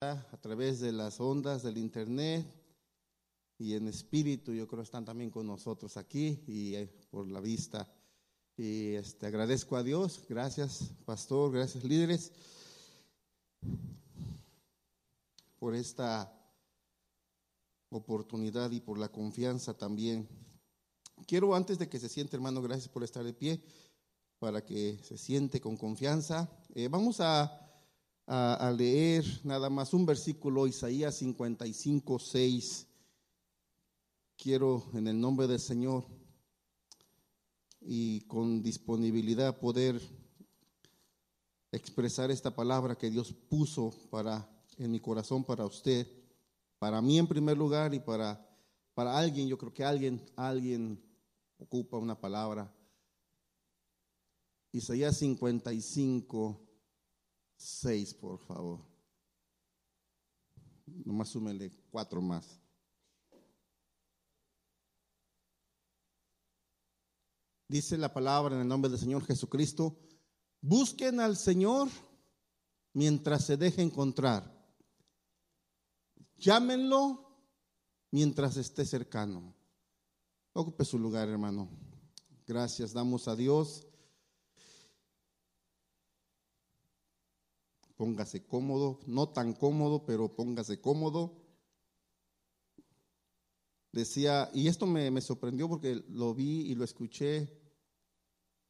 [0.00, 2.46] a través de las ondas del internet
[3.58, 7.92] y en espíritu, yo creo están también con nosotros aquí y eh, por la vista.
[8.56, 12.30] Y este, agradezco a Dios, gracias pastor, gracias líderes
[15.58, 16.32] por esta
[17.90, 20.28] oportunidad y por la confianza también.
[21.26, 23.64] Quiero antes de que se siente hermano, gracias por estar de pie,
[24.38, 26.48] para que se siente con confianza.
[26.72, 27.67] Eh, vamos a
[28.30, 32.86] a, leer nada más un versículo, Isaías 55, 6.
[34.36, 36.04] Quiero en el nombre del Señor
[37.80, 40.00] y con disponibilidad poder
[41.72, 46.06] expresar esta palabra que Dios puso para en mi corazón para usted,
[46.78, 48.44] para mí en primer lugar y para
[48.94, 51.00] para alguien, yo creo que alguien alguien
[51.56, 52.74] ocupa una palabra.
[54.72, 56.67] Isaías 55
[57.58, 58.80] seis, por favor.
[60.86, 62.60] Nomás súmele cuatro más.
[67.68, 69.98] Dice la palabra en el nombre del Señor Jesucristo,
[70.62, 71.88] busquen al Señor
[72.94, 74.56] mientras se deje encontrar.
[76.38, 77.28] Llámenlo
[78.10, 79.54] mientras esté cercano.
[80.54, 81.68] Ocupe su lugar, hermano.
[82.46, 83.87] Gracias, damos a Dios
[87.98, 91.36] póngase cómodo, no tan cómodo, pero póngase cómodo.
[93.92, 97.50] Decía, y esto me, sorprendió porque lo vi y lo escuché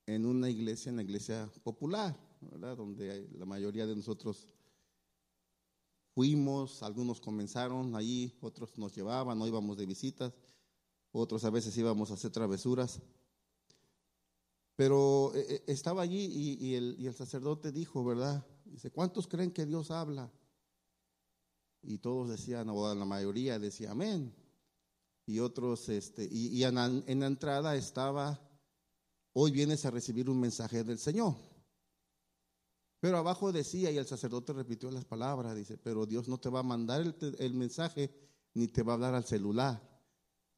[0.06, 2.78] en una iglesia, en la iglesia popular, ¿verdad?
[2.78, 4.48] Donde la mayoría de nosotros
[6.14, 10.32] fuimos, algunos comenzaron allí, otros nos llevaban, no íbamos de visitas,
[11.12, 13.02] otros a veces íbamos a hacer travesuras.
[14.74, 18.46] Pero eh, eh, estaba allí y, el, y el sacerdote dijo, ¿verdad?
[18.70, 20.30] Dice, ¿cuántos creen que Dios habla?
[21.82, 24.34] Y todos decían, o la mayoría decía amén.
[25.26, 28.40] Y otros, este, y, en, la, entrada estaba,
[29.32, 31.34] hoy vienes a recibir un mensaje del Señor.
[33.00, 36.60] Pero abajo decía, y el sacerdote repitió las palabras, dice, pero Dios no te va
[36.60, 38.10] a mandar el, el, mensaje
[38.54, 39.80] ni te va a hablar al celular.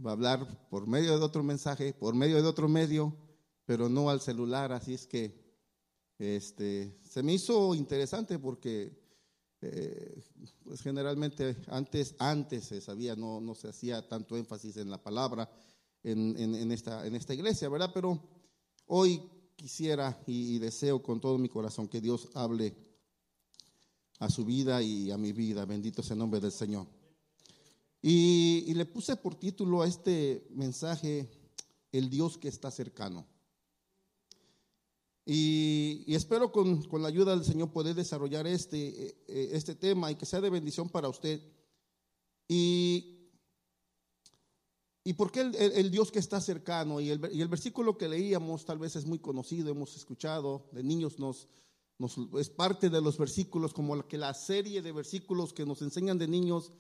[0.05, 3.15] Va a hablar por medio de otro mensaje, por medio de otro medio,
[3.67, 4.73] pero no al celular.
[4.73, 5.40] Así es que
[6.21, 8.93] este, se me hizo interesante porque
[9.63, 10.23] eh,
[10.63, 15.51] pues generalmente antes, antes se sabía, no, no se hacía tanto énfasis en la palabra
[16.03, 17.91] en, en, esta, en esta iglesia, ¿verdad?
[17.93, 18.19] Pero
[18.87, 19.23] hoy
[19.57, 22.75] quisiera y, deseo con todo mi corazón que Dios hable
[24.19, 25.65] a su vida y a mi vida.
[25.65, 26.87] Bendito sea el nombre del Señor.
[28.03, 31.31] Y, y le puse por título a este mensaje,
[31.93, 33.27] El Dios que está cercano.
[35.33, 40.17] Y, espero con, la ayuda del Señor poder desarrollar este, eh, eh, este tema y
[40.17, 41.41] que sea de bendición para usted.
[42.49, 43.31] Y,
[45.05, 47.01] y por qué el, Dios que está cercano.
[47.01, 50.83] Y el, y el, versículo que leíamos tal vez es muy conocido, hemos escuchado, de
[50.83, 51.47] niños nos,
[51.97, 56.19] nos, es parte de los versículos, como que la serie de versículos que nos enseñan
[56.19, 56.73] de niños,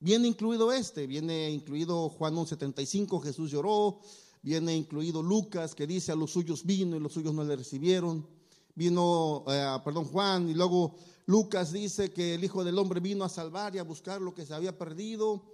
[0.00, 4.00] viene incluido este, viene incluido Juan 1.75, Jesús lloró,
[4.42, 8.26] Viene incluido Lucas, que dice a los suyos vino y los suyos no le recibieron.
[8.74, 13.28] Vino, eh, perdón, Juan, y luego Lucas dice que el Hijo del Hombre vino a
[13.28, 15.44] salvar y a buscar lo que se había perdido.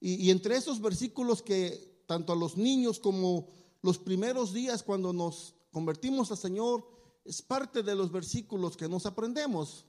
[0.00, 3.48] Y, entre esos versículos que tanto a los niños como
[3.82, 6.88] los primeros días cuando nos convertimos al Señor,
[7.26, 9.84] es parte de los versículos que nos aprendemos.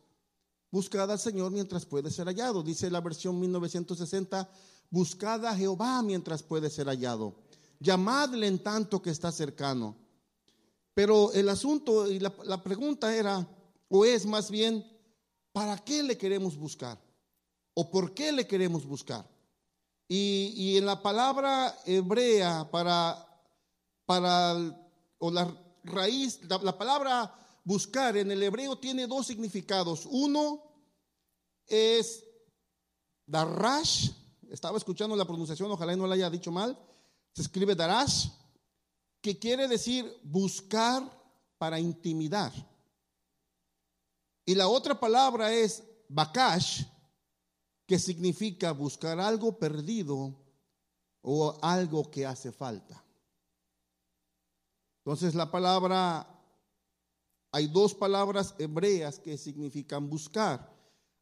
[0.70, 2.64] Buscad al Señor mientras puede ser hallado.
[2.64, 4.50] Dice la versión 1960,
[4.90, 7.34] buscad a Jehová mientras puede ser hallado
[7.82, 9.98] llamadle en tanto que está cercano.
[10.94, 13.48] Pero el asunto y la, pregunta era,
[13.90, 14.86] o es más bien,
[15.52, 17.02] ¿para qué le queremos buscar?
[17.74, 19.28] ¿O por qué le queremos buscar?
[20.08, 23.26] Y, en la palabra hebrea para,
[24.06, 24.56] para
[25.20, 25.56] o la
[25.86, 30.06] raíz, la, la palabra buscar en el hebreo tiene dos significados.
[30.12, 30.62] Uno
[31.66, 32.26] es
[33.26, 34.10] darash,
[34.50, 36.78] estaba escuchando la pronunciación, ojalá no la haya dicho mal,
[37.34, 38.30] se escribe Darash,
[39.22, 41.04] que quiere decir buscar
[41.58, 42.52] para intimidar.
[44.46, 46.84] Y la otra palabra es Bakash,
[47.86, 50.36] que significa buscar algo perdido
[51.22, 53.04] o algo que hace falta.
[55.06, 56.28] Entonces la palabra,
[57.52, 60.72] hay dos palabras hebreas que significan buscar.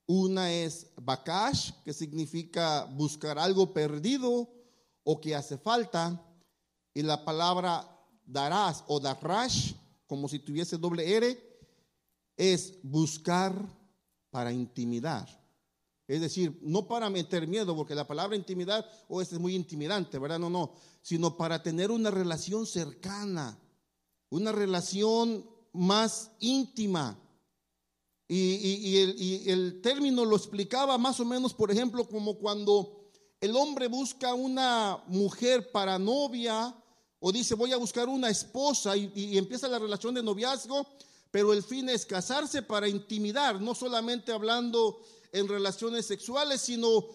[0.06, 4.59] Una es Bakash, que significa buscar algo perdido
[5.04, 6.24] o que hace falta.
[6.94, 7.88] Y la palabra
[8.26, 9.74] darás o darrash,
[10.08, 11.50] como si tuviese doble R,
[12.38, 13.54] es buscar
[14.32, 15.28] para intimidar
[16.08, 19.56] Es decir, no para meter miedo, porque la palabra intimidad, o oh, este es muy
[19.56, 20.40] intimidante, ¿verdad?
[20.40, 23.60] No, no, sino para tener una relación cercana,
[24.30, 27.18] una relación más íntima.
[28.28, 32.99] Y, el, término lo explicaba más o menos, por ejemplo, como cuando
[33.42, 36.76] el hombre busca una mujer para novia,
[37.20, 40.88] o dice voy a buscar una esposa, y empieza la relación de noviazgo,
[41.32, 45.00] pero el fin es casarse para intimidar, no solamente hablando
[45.32, 47.06] en relaciones sexuales, sino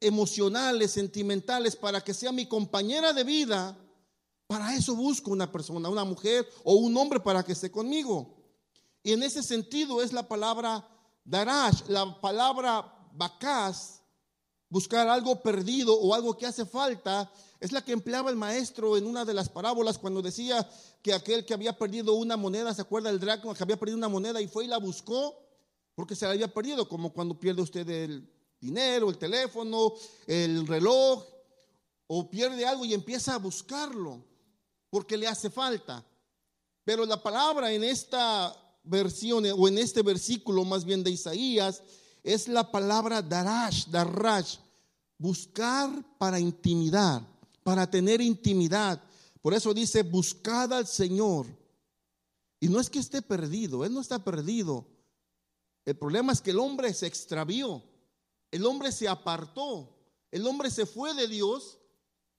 [0.00, 3.76] emocionales, sentimentales, para que sea mi compañera de vida.
[4.46, 8.36] Para eso busco una persona, una mujer o un hombre para que esté conmigo.
[9.02, 10.86] Y en ese sentido es la palabra
[11.24, 14.02] darash, la palabra bakaz,
[14.74, 17.30] buscar algo perdido o algo que hace falta,
[17.60, 20.68] es la que empleaba el maestro en una de las parábolas cuando decía
[21.00, 24.08] que aquel que había perdido una moneda, ¿se acuerda el dracma que había perdido una
[24.08, 25.44] moneda y fue y la buscó?
[25.94, 28.28] porque se la había perdido, como cuando pierde usted el
[28.60, 29.94] dinero, el teléfono,
[30.26, 31.24] el reloj,
[32.06, 34.24] o pierde algo y empieza a buscarlo,
[34.90, 36.04] porque le hace falta.
[36.84, 41.82] Pero la palabra en esta versión, o en este versículo más bien de Isaías,
[42.22, 44.56] es la palabra darash, darash,
[45.18, 47.26] buscar para intimidar,
[47.62, 49.02] para tener intimidad.
[49.40, 51.46] Por eso dice, buscad al Señor.
[52.60, 54.86] Y no es que esté perdido, Él no está perdido.
[55.84, 57.82] El problema es que el hombre se extravió,
[58.50, 59.94] el hombre se apartó,
[60.30, 61.78] el hombre se fue de Dios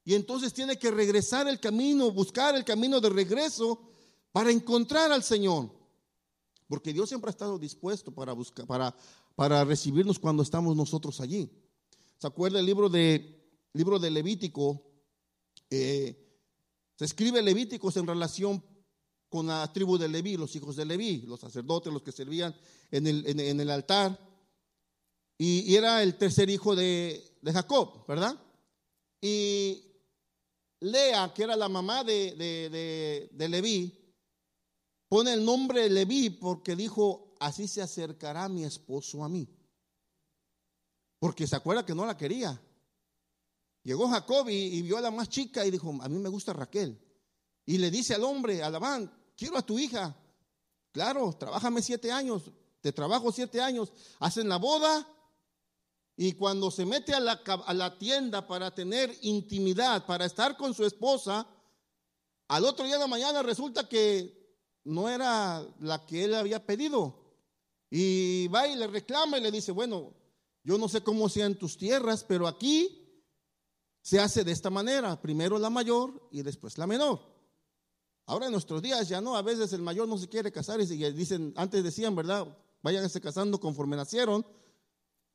[0.04, 3.80] y entonces tiene que regresar el camino, buscar el camino de regreso
[4.32, 5.70] para encontrar al Señor.
[6.68, 8.96] Porque Dios siempre ha estado dispuesto para buscar, para,
[9.36, 11.52] para recibirnos cuando estamos nosotros allí.
[12.18, 14.82] ¿Se acuerda el libro de, libro de Levítico?
[15.70, 16.26] Eh,
[16.98, 18.64] se escribe Levíticos en relación
[19.30, 22.56] con la tribu de Leví, los hijos de Leví, los sacerdotes, los que servían
[22.90, 24.18] en el, en, el altar.
[25.38, 28.40] Y, era el tercer hijo de, de, Jacob, ¿verdad?
[29.20, 29.84] Y
[30.80, 34.16] Lea, que era la mamá de, de, de Leví,
[35.10, 39.50] pone el nombre Leví porque dijo, así se acercará mi esposo a mí.
[41.26, 42.62] Porque se acuerda que no la quería.
[43.82, 47.02] Llegó Jacob y, vio a la más chica y dijo, a mí me gusta Raquel.
[47.66, 48.70] Y le dice al hombre, a
[49.36, 50.16] quiero a tu hija.
[50.92, 55.08] Claro, trabájame siete años, te trabajo siete años, hacen la boda
[56.16, 60.76] y cuando se mete a la, a la tienda para tener intimidad, para estar con
[60.76, 61.48] su esposa,
[62.50, 67.20] al otro día de la mañana resulta que no era la que él había pedido.
[67.90, 70.14] Y va y le reclama y le dice, bueno,
[70.66, 73.08] yo no sé cómo sean tus tierras, pero aquí
[74.02, 77.20] se hace de esta manera, primero la mayor y después la menor.
[78.26, 80.86] Ahora en nuestros días ya no, a veces el mayor no se quiere casar y
[80.86, 82.48] dicen, antes decían, ¿verdad?
[82.82, 84.44] Váyanse casando conforme nacieron.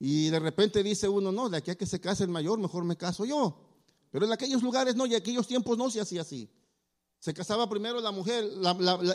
[0.00, 2.82] Y de repente dice uno, no, de aquí a que se case el mayor, mejor
[2.82, 3.68] me caso yo.
[4.10, 6.50] Pero en aquellos lugares no, y en aquellos tiempos no se hacía así.
[7.20, 8.50] Se casaba primero la mujer,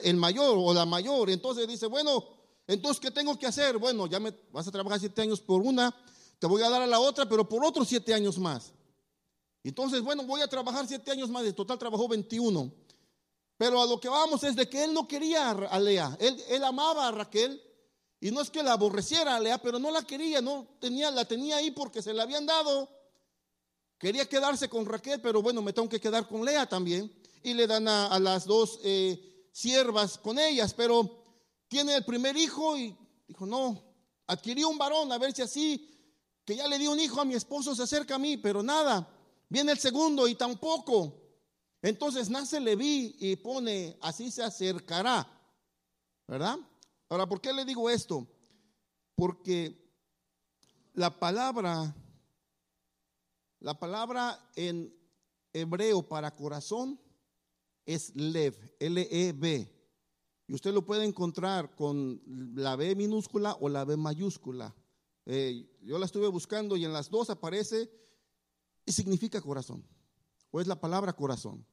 [0.03, 1.29] el mayor o la mayor.
[1.29, 2.23] Entonces dice, bueno,
[2.67, 3.77] entonces, ¿qué tengo que hacer?
[3.77, 5.95] Bueno, ya me vas a trabajar siete años por una,
[6.39, 8.73] te voy a dar a la otra, pero por otros siete años más.
[9.63, 11.43] Entonces, bueno, voy a trabajar siete años más.
[11.43, 12.71] En total trabajó 21.
[13.57, 16.15] Pero a lo que vamos es de que él no quería a Lea.
[16.19, 17.61] Él, amaba a Raquel.
[18.19, 21.25] Y no es que la aborreciera a Lea, pero no la quería, no tenía, la
[21.25, 22.89] tenía ahí porque se la habían dado.
[23.97, 27.11] Quería quedarse con Raquel, pero bueno, me tengo que quedar con Lea también.
[27.41, 31.24] Y le dan a, las dos eh, siervas con ellas, pero
[31.67, 32.95] tiene el primer hijo y
[33.27, 33.81] dijo, no,
[34.27, 35.91] adquirió un varón, a ver si así,
[36.45, 39.11] que ya le di un hijo a mi esposo, se acerca a mí, pero nada.
[39.49, 41.21] Viene el segundo y tampoco.
[41.81, 45.27] Entonces nace Leví y pone, así se acercará,
[46.27, 46.57] ¿verdad?
[47.09, 48.27] Ahora, ¿por qué le digo esto?
[49.15, 49.85] Porque
[50.93, 51.95] la palabra,
[53.59, 54.95] la palabra en
[55.53, 56.99] hebreo para corazón
[57.85, 59.74] es lev, L-E-B.
[60.47, 62.21] Y usted lo puede encontrar con
[62.55, 64.75] la B minúscula o la B mayúscula.
[65.25, 67.89] Eh, yo la estuve buscando y en las dos aparece
[68.85, 69.83] y significa corazón.
[70.51, 71.65] O es la palabra corazón.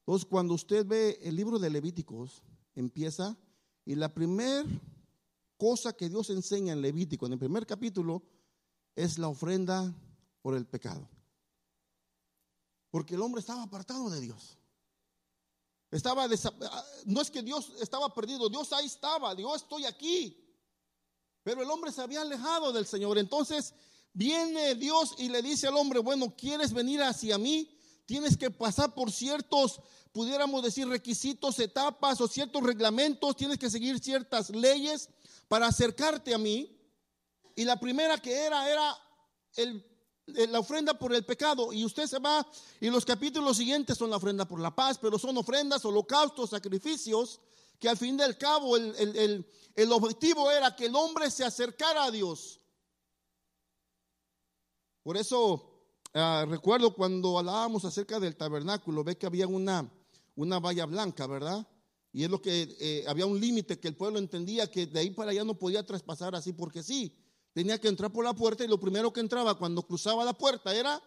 [0.00, 2.42] Entonces, cuando usted ve el libro de Levíticos,
[2.74, 3.36] empieza
[3.84, 4.64] y la primera
[5.56, 8.22] cosa que Dios enseña en Levítico, en el primer capítulo,
[8.94, 9.94] es la ofrenda
[10.42, 11.08] por el pecado.
[12.90, 14.58] Porque el hombre estaba apartado de Dios.
[15.96, 16.28] Estaba
[17.04, 20.42] no es que Dios estaba perdido, Dios ahí estaba, Dios estoy aquí.
[21.42, 23.18] Pero el hombre se había alejado del Señor.
[23.18, 23.74] Entonces
[24.12, 27.76] viene Dios y le dice al hombre, bueno, ¿quieres venir hacia mí?
[28.06, 29.80] tienes que pasar por ciertos,
[30.12, 35.10] pudiéramos decir, requisitos, etapas o ciertos reglamentos, tienes que seguir ciertas leyes
[35.48, 36.72] para acercarte a mí.
[37.56, 38.96] Y la primera que era era
[40.26, 41.72] la ofrenda por el pecado.
[41.72, 42.46] Y usted se va,
[42.80, 47.40] y los capítulos siguientes son la ofrenda por la paz, pero son ofrendas, holocaustos, sacrificios,
[47.78, 52.10] que al fin del cabo el, el objetivo era que el hombre se acercara a
[52.10, 52.60] Dios.
[55.02, 55.76] Por eso
[56.18, 59.86] Ah, recuerdo cuando hablábamos acerca del tabernáculo, ve que había una,
[60.34, 61.68] una valla blanca, ¿verdad?
[62.10, 65.10] Y es lo que eh, había un límite que el pueblo entendía que de ahí
[65.10, 67.14] para allá no podía traspasar así porque sí.
[67.56, 70.74] Tenía que entrar por la puerta y lo primero que entraba cuando cruzaba la puerta
[70.74, 71.02] era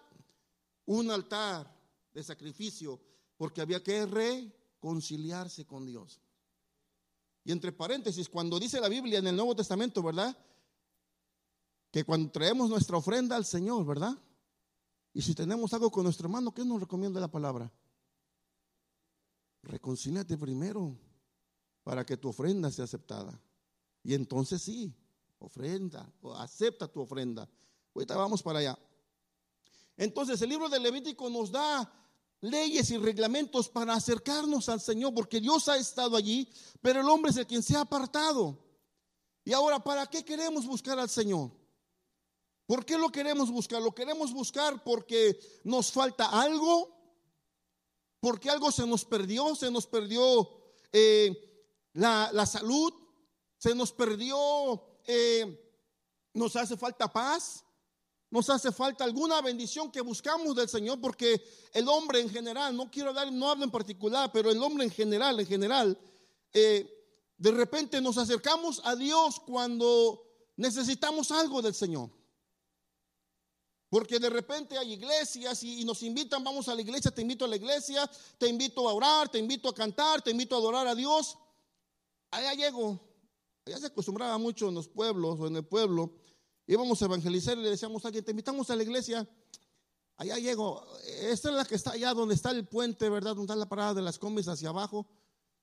[0.88, 1.72] un altar
[2.12, 3.00] de sacrificio,
[3.38, 6.20] porque había que reconciliarse con Dios.
[7.44, 10.36] Y entre paréntesis, cuando dice la Biblia en el Nuevo Testamento, ¿verdad?
[11.92, 14.18] Que cuando traemos nuestra ofrenda al Señor, ¿verdad?
[15.14, 17.72] Y si tenemos algo con nuestro hermano, ¿qué nos recomienda la palabra?
[19.62, 20.98] Reconcíliate primero
[21.84, 23.40] para que tu ofrenda sea aceptada.
[24.02, 24.96] Y entonces sí,
[25.40, 27.50] ofrenda, o acepta tu ofrenda.
[27.96, 28.80] Ahorita vamos para allá.
[29.98, 31.92] Entonces el libro de Levítico nos da
[32.42, 36.48] leyes y reglamentos para acercarnos al Señor, porque Dios ha estado allí,
[36.82, 38.58] pero el hombre es el quien se ha apartado.
[39.44, 41.52] Y ahora, ¿para qué queremos buscar al Señor?
[42.66, 43.82] ¿Por qué lo queremos buscar?
[43.82, 46.96] Lo queremos buscar porque nos falta algo,
[48.20, 50.48] porque algo se nos perdió, se nos perdió
[50.92, 52.94] eh, la, salud,
[53.58, 55.60] se nos perdió, eh,
[56.36, 57.66] nos hace falta paz,
[58.30, 62.92] nos hace falta alguna bendición que buscamos del Señor, porque el hombre en general, no
[62.92, 66.00] quiero dar, no hablo en particular, pero el hombre en general, en general,
[66.54, 66.88] eh,
[67.36, 70.24] de repente nos acercamos a Dios cuando
[70.58, 72.12] necesitamos algo del Señor.
[73.90, 77.48] Porque de repente hay iglesias y, nos invitan, vamos a la iglesia, te invito a
[77.48, 80.94] la iglesia, te invito a orar, te invito a cantar, te invito a adorar a
[80.94, 81.36] Dios.
[82.30, 83.09] Allá llego.
[83.70, 86.12] Allá se acostumbraba mucho en los pueblos o en el pueblo.
[86.66, 89.30] Íbamos a evangelizar y le decíamos a alguien, te invitamos a la iglesia.
[90.18, 90.84] Allá llego.
[91.22, 93.36] Esta es la que está allá donde está el puente, ¿verdad?
[93.36, 95.08] Donde está la parada de las combis hacia abajo.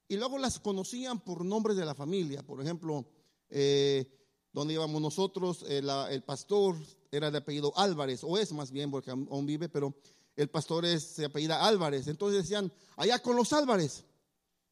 [0.07, 2.45] Y luego las conocían por nombres de la familia.
[2.45, 3.05] Por ejemplo,
[3.51, 4.09] eh,
[4.53, 6.77] donde íbamos nosotros, eh, el pastor
[7.11, 9.97] era de apellido Álvarez, o es más bien porque aún vive, pero
[10.37, 12.07] el pastor es, se apellida Álvarez.
[12.07, 14.05] Entonces decían, allá con los Álvarez.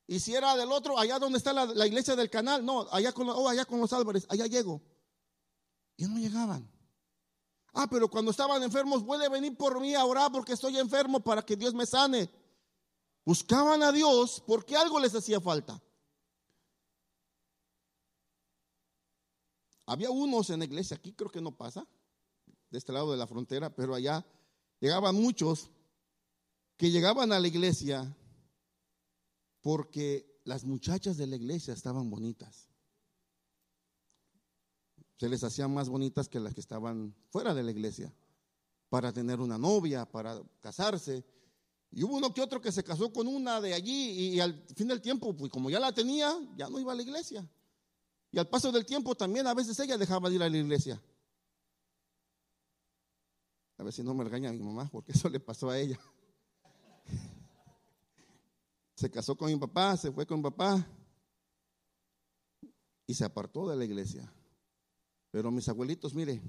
[0.07, 3.29] Y si era del otro, allá donde está la, iglesia del canal, no, allá con,
[3.29, 4.83] oh, allá con los Álvarez, allá llego.
[5.97, 6.71] Y no llegaban.
[7.73, 11.43] Ah, pero cuando estaban enfermos, puede venir por mí a orar porque estoy enfermo para
[11.43, 12.31] que Dios me sane.
[13.25, 15.83] Buscaban a Dios porque algo les hacía falta.
[19.87, 21.87] Había unos en la iglesia, aquí creo que no pasa,
[22.71, 24.25] de este lado de la frontera, pero allá
[24.81, 25.71] llegaban muchos
[26.77, 28.17] que llegaban a la iglesia
[29.65, 32.69] porque las muchachas de la iglesia estaban bonitas.
[35.17, 38.13] Se les hacían más bonitas que las que estaban fuera de la iglesia,
[38.91, 41.25] para tener una novia, para casarse.
[41.91, 44.87] Y hubo uno que otro que se casó con una de allí y, al fin
[44.87, 47.49] del tiempo, pues como ya la tenía, ya no iba a la iglesia.
[48.33, 51.03] Y al paso del tiempo también a veces ella dejaba de ir a la iglesia.
[53.79, 55.99] A ver si no me regaña mi mamá, porque eso le pasó a ella.
[58.97, 60.87] Se casó con mi papá, se fue con mi papá
[63.07, 64.33] y se apartó de la iglesia.
[65.31, 66.41] Pero mis abuelitos, mire,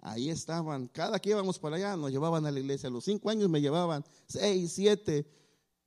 [0.00, 0.88] ahí estaban.
[0.88, 2.88] Cada que íbamos para allá nos llevaban a la iglesia.
[2.88, 5.28] A los cinco años me llevaban, seis, siete.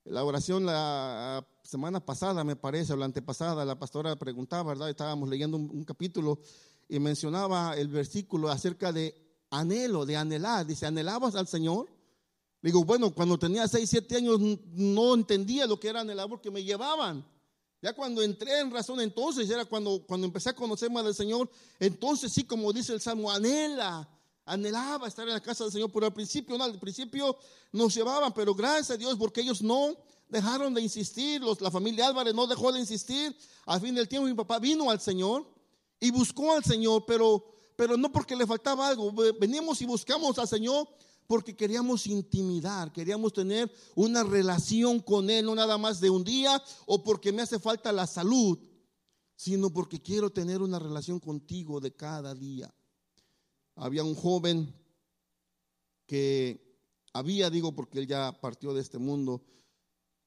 [0.04, 4.90] La oración la semana pasada, me parece, o la antepasada, la pastora preguntaba, ¿verdad?
[4.90, 6.40] Estábamos leyendo un, capítulo
[6.88, 9.14] y mencionaba el versículo acerca de
[9.52, 10.66] anhelo, de anhelar.
[10.66, 11.88] Dice, ¿anhelabas al Señor?
[12.62, 14.40] Digo, bueno, cuando tenía 6, 7 años
[14.74, 17.26] no entendía lo que era anhelar porque me llevaban.
[17.82, 21.50] Ya cuando entré en razón, entonces era cuando, cuando empecé a conocer más del Señor,
[21.80, 24.10] entonces sí, como dice el Salmo, anhela,
[24.46, 27.38] anhelaba estar en la casa del Señor, pero al principio, no, al principio
[27.72, 29.96] nos llevaban, pero gracias a Dios porque ellos no
[30.28, 33.36] dejaron de insistir, los, la familia Álvarez no dejó de insistir.
[33.66, 35.48] Al fin del tiempo mi papá vino al Señor
[36.00, 37.46] y buscó al Señor, pero,
[37.78, 39.12] pero no porque le faltaba algo.
[39.40, 40.88] Venimos y buscamos al Señor
[41.30, 46.60] porque queríamos intimidar, queríamos tener una relación con Él, no nada más de un día
[46.88, 48.58] o porque me hace falta la salud,
[49.36, 52.74] sino porque quiero tener una relación contigo de cada día.
[53.76, 54.74] Había un joven
[56.08, 56.68] que
[57.14, 59.44] había, digo porque él ya partió de este mundo,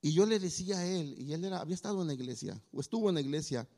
[0.01, 2.81] y yo le decía a él, y él era, había estado en la iglesia, o
[2.81, 3.69] estuvo en la iglesia,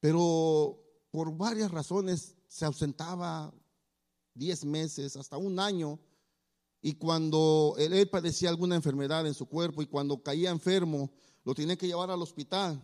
[0.00, 3.52] pero por varias razones se ausentaba
[4.32, 6.00] diez meses, hasta un año,
[6.82, 11.10] y cuando él, padecía alguna enfermedad en su cuerpo y cuando caía enfermo,
[11.44, 12.82] lo tenía que llevar al hospital.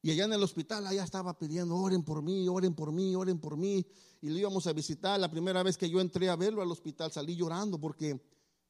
[0.00, 3.38] Y allá en el hospital, allá estaba pidiendo, oren por mí, oren por mí, oren
[3.38, 3.84] por mí.
[4.22, 5.20] Y le íbamos a visitar.
[5.20, 8.22] La primera vez que yo entré a verlo al hospital, salí llorando porque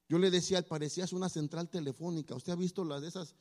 [0.09, 2.35] yo le decía, parecías una central telefónica.
[2.35, 3.37] ¿Usted ha visto las de esas,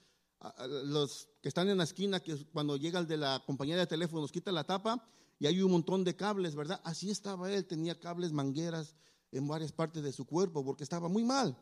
[0.84, 4.32] los que están en la esquina, que cuando llega el de la compañía de teléfonos,
[4.32, 5.04] quita la tapa
[5.40, 6.82] y hay un montón de cables, ¿verdad?
[6.84, 8.96] Así estaba él, tenía cables, mangueras
[9.38, 11.58] en varias partes de su cuerpo porque estaba muy mal.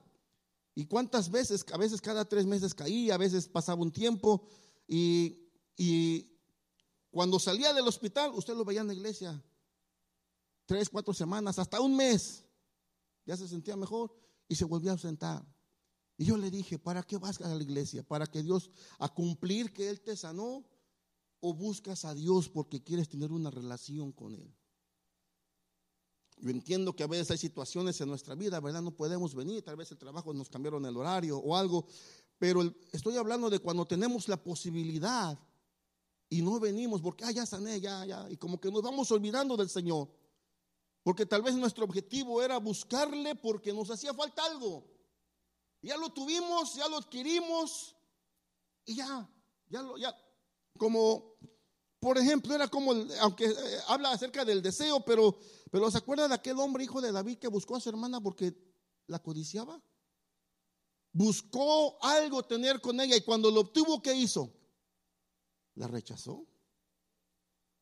[0.74, 4.48] Y cuántas veces, a veces cada tres meses caía, a veces pasaba un tiempo
[4.88, 5.46] y
[5.78, 6.32] y
[7.12, 9.44] cuando salía del hospital, usted lo veía en la iglesia.
[10.66, 12.44] Tres, cuatro semanas, hasta un mes.
[13.26, 14.16] Ya se sentía mejor
[14.48, 15.46] y se volvía a sentar.
[16.18, 18.04] Y yo le dije, ¿para qué vas a la iglesia?
[18.04, 20.66] ¿Para que Dios, a cumplir que Él te sanó?
[21.42, 24.56] ¿O buscas a Dios porque quieres tener una relación con Él?
[26.38, 28.82] Yo entiendo que a veces hay situaciones en nuestra vida, ¿verdad?
[28.82, 31.88] No podemos venir, tal vez el trabajo nos cambiaron el horario o algo,
[32.38, 32.62] pero
[32.92, 35.40] estoy hablando de cuando tenemos la posibilidad
[36.30, 39.56] y no venimos porque, ah, ya sané, ya, ya, y como que nos vamos olvidando
[39.56, 40.10] del Señor.
[41.04, 44.86] Porque tal vez nuestro objetivo era buscarle porque nos hacía falta algo.
[45.82, 47.96] Ya lo tuvimos, ya lo adquirimos
[48.86, 49.30] y ya,
[49.68, 50.16] ya lo, ya,
[50.78, 51.38] como,
[52.06, 53.56] por ejemplo, era como, aunque eh,
[53.88, 55.40] habla acerca del deseo, pero,
[55.72, 58.54] pero ¿se acuerda de aquel hombre hijo de David que buscó a su hermana porque
[59.08, 59.82] la codiciaba?
[61.12, 64.54] Buscó algo tener con ella y cuando lo obtuvo, ¿qué hizo?
[65.74, 66.46] la rechazó.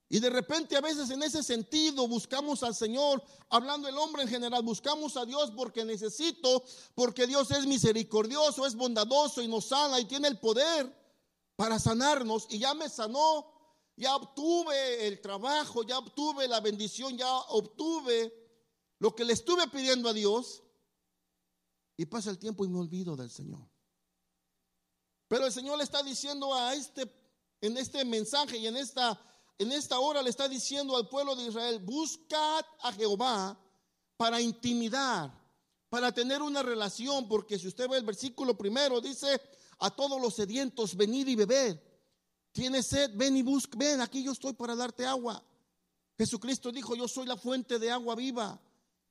[0.08, 4.30] Y de repente a veces en ese sentido buscamos al Señor, hablando el hombre en
[4.30, 6.64] general, buscamos a Dios porque necesito,
[6.96, 10.96] porque Dios es misericordioso, es bondadoso y nos sana y tiene el poder
[11.58, 12.48] para sanarnos.
[12.50, 13.53] Y ya me sanó,
[13.96, 18.34] ya obtuve el trabajo, ya obtuve la bendición, ya obtuve
[19.00, 20.64] lo que le estuve pidiendo a Dios.
[21.96, 23.70] Y pasa el tiempo y me olvido del Señor.
[25.28, 27.08] Pero el Señor le está diciendo a este
[27.64, 29.18] en este mensaje y en esta,
[29.58, 33.58] en esta hora le está diciendo al pueblo de Israel, buscad a Jehová
[34.18, 35.34] para intimidar,
[35.88, 39.40] para tener una relación, porque si usted ve el versículo primero, dice,
[39.80, 41.93] a todos los sedientos, venid y beber.
[42.54, 45.44] Tienes sed, ven y busca, ven, aquí yo estoy para darte agua.
[46.18, 48.62] Jesucristo dijo, yo soy la fuente de agua viva.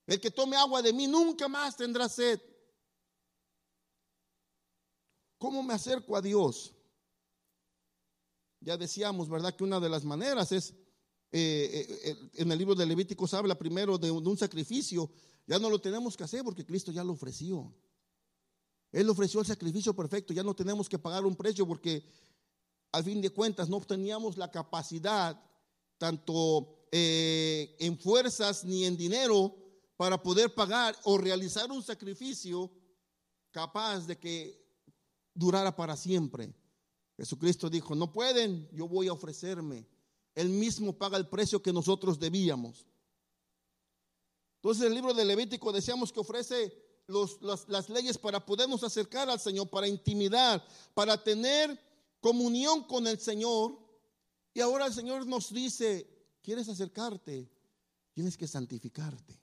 [0.06, 2.40] El que tome agua de mí nunca más tendrá sed.
[5.38, 6.72] ¿Cómo me acerco a Dios?
[8.60, 9.56] Ya decíamos, ¿verdad?
[9.56, 10.70] Que una de las maneras es,
[11.32, 15.10] eh, eh, eh, en el libro de Levíticos habla primero de, un sacrificio.
[15.48, 17.74] Ya no lo tenemos que hacer porque Cristo ya lo ofreció.
[18.92, 20.32] Él ofreció el sacrificio perfecto.
[20.32, 22.04] Ya no tenemos que pagar un precio porque
[22.92, 25.40] al fin de cuentas no teníamos la capacidad,
[25.98, 29.56] tanto en fuerzas ni en dinero,
[29.96, 32.70] para poder pagar o realizar un sacrificio
[33.50, 34.62] capaz de que
[35.34, 36.52] durara para siempre.
[37.16, 39.86] Jesucristo dijo, no pueden, yo voy a ofrecerme.
[40.34, 42.86] Él mismo paga el precio que nosotros debíamos.
[44.56, 46.72] Entonces el libro de Levítico decíamos que ofrece
[47.68, 51.78] las, leyes para podernos acercar al Señor, para intimidar, para tener
[52.22, 53.78] comunión con el Señor.
[54.54, 56.08] Y ahora el Señor nos dice,
[56.40, 57.50] ¿quieres acercarte?
[58.14, 59.38] Tienes que santificarte.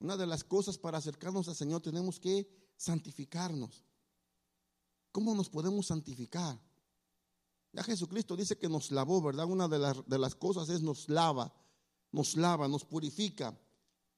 [0.00, 3.84] Una de las cosas para acercarnos al Señor tenemos que santificarnos.
[5.12, 6.58] ¿Cómo nos podemos santificar?
[7.72, 9.46] Ya Jesucristo dice que nos lavó, ¿verdad?
[9.46, 11.52] Una de las, de las cosas es nos lava,
[12.10, 13.56] nos lava, nos purifica.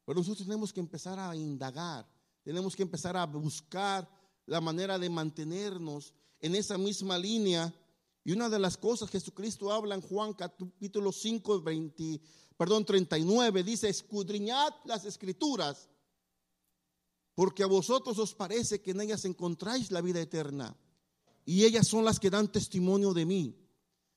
[0.04, 2.06] Pero nosotros tenemos que empezar a indagar,
[2.42, 4.08] tenemos que empezar a buscar
[4.46, 6.14] la manera de mantenernos
[6.44, 7.74] en esa misma línea.
[8.22, 12.20] Y una de las cosas Jesucristo habla en Juan capítulo 5, 20,
[12.58, 15.88] perdón, 39, dice, escudriñad las escrituras,
[17.34, 20.76] porque a vosotros os parece que en ellas encontráis la vida eterna
[21.46, 23.56] y ellas son las que dan testimonio de mí.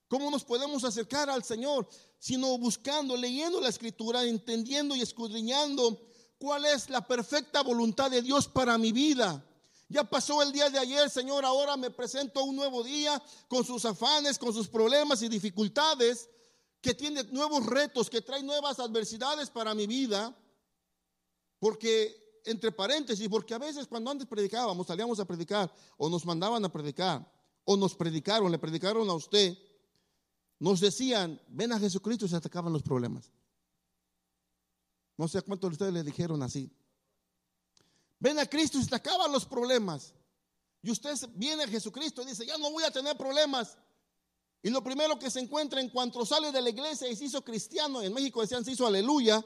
[0.09, 1.87] ¿Cómo nos podemos acercar al Señor?
[2.19, 5.97] Sino buscando, leyendo la escritura, entendiendo y escudriñando
[6.37, 9.45] cuál es la perfecta voluntad de Dios para mi vida.
[9.89, 13.85] Ya pasó el día de ayer, Señor, ahora me presento un nuevo día con sus
[13.85, 16.29] afanes, con sus problemas y dificultades,
[16.81, 20.37] que tiene nuevos retos, que trae nuevas adversidades para mi vida,
[21.59, 26.63] porque entre paréntesis, porque a veces cuando antes predicábamos, salíamos a predicar, o nos mandaban
[26.65, 27.29] a predicar,
[27.63, 29.57] o nos predicaron, le predicaron a usted,
[30.59, 33.31] nos decían, ven a Jesucristo y se atacaban los problemas.
[35.17, 36.71] No sé a cuántos de ustedes le dijeron así.
[38.19, 40.13] Ven a Cristo y se acaban los problemas.
[40.81, 43.77] Y usted viene a Jesucristo y dice, ya no voy a tener problemas.
[44.61, 47.43] Y lo primero que se encuentra en cuanto sale de la iglesia y se hizo
[47.43, 49.43] cristiano, en México decían se hizo aleluya,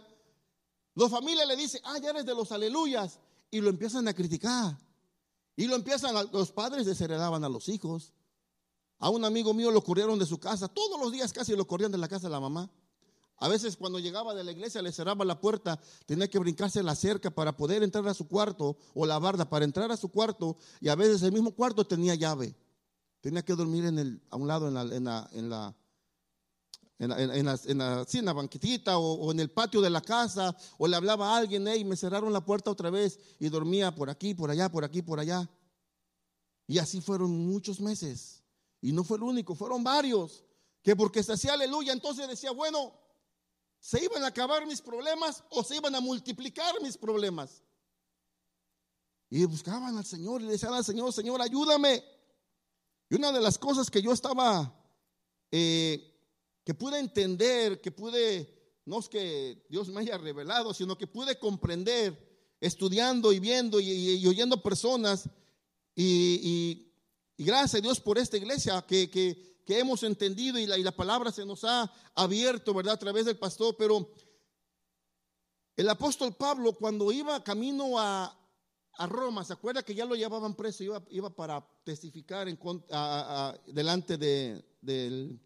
[0.95, 3.19] los familias le dicen, ah, ya eres de los aleluyas.
[3.49, 4.77] Y lo empiezan a criticar.
[5.55, 8.13] Y lo empiezan, a, los padres desheredaban a los hijos.
[8.99, 10.67] A un amigo mío lo corrieron de su casa.
[10.67, 12.69] Todos los días casi lo corrían de la casa de la mamá.
[13.41, 16.93] A veces cuando llegaba de la iglesia le cerraba la puerta, tenía que brincarse la
[16.93, 20.57] cerca para poder entrar a su cuarto o la barda para entrar a su cuarto
[20.79, 22.55] y a veces el mismo cuarto tenía llave.
[23.19, 24.83] Tenía que dormir en el, a un lado en la,
[25.33, 25.47] en
[28.95, 32.31] o, en el patio de la casa o le hablaba a alguien y me cerraron
[32.31, 35.49] la puerta otra vez y dormía por aquí, por allá, por aquí, por allá.
[36.67, 38.43] Y así fueron muchos meses.
[38.81, 40.43] Y no fue el único, fueron varios.
[40.83, 43.00] Que porque se hacía aleluya, entonces decía, bueno,
[43.81, 47.63] ¿Se iban a acabar mis problemas o se iban a multiplicar mis problemas?
[49.27, 52.03] Y buscaban al Señor y le decían al Señor, Señor, ayúdame.
[53.09, 54.71] Y una de las cosas que yo estaba,
[55.49, 56.13] eh,
[56.63, 61.39] que pude entender, que pude, no es que Dios me haya revelado, sino que pude
[61.39, 65.27] comprender estudiando y viendo y, oyendo personas.
[65.95, 66.87] Y,
[67.35, 71.31] gracias a Dios por esta iglesia que, que hemos entendido y la, y la palabra
[71.31, 72.95] se nos ha abierto, ¿verdad?
[72.95, 74.09] A través del pastor, pero
[75.75, 78.37] el apóstol Pablo cuando iba camino a,
[79.07, 80.83] Roma, ¿se acuerda que ya lo llevaban preso?
[80.83, 82.59] Iba, iba para testificar en,
[83.65, 85.41] delante de, del,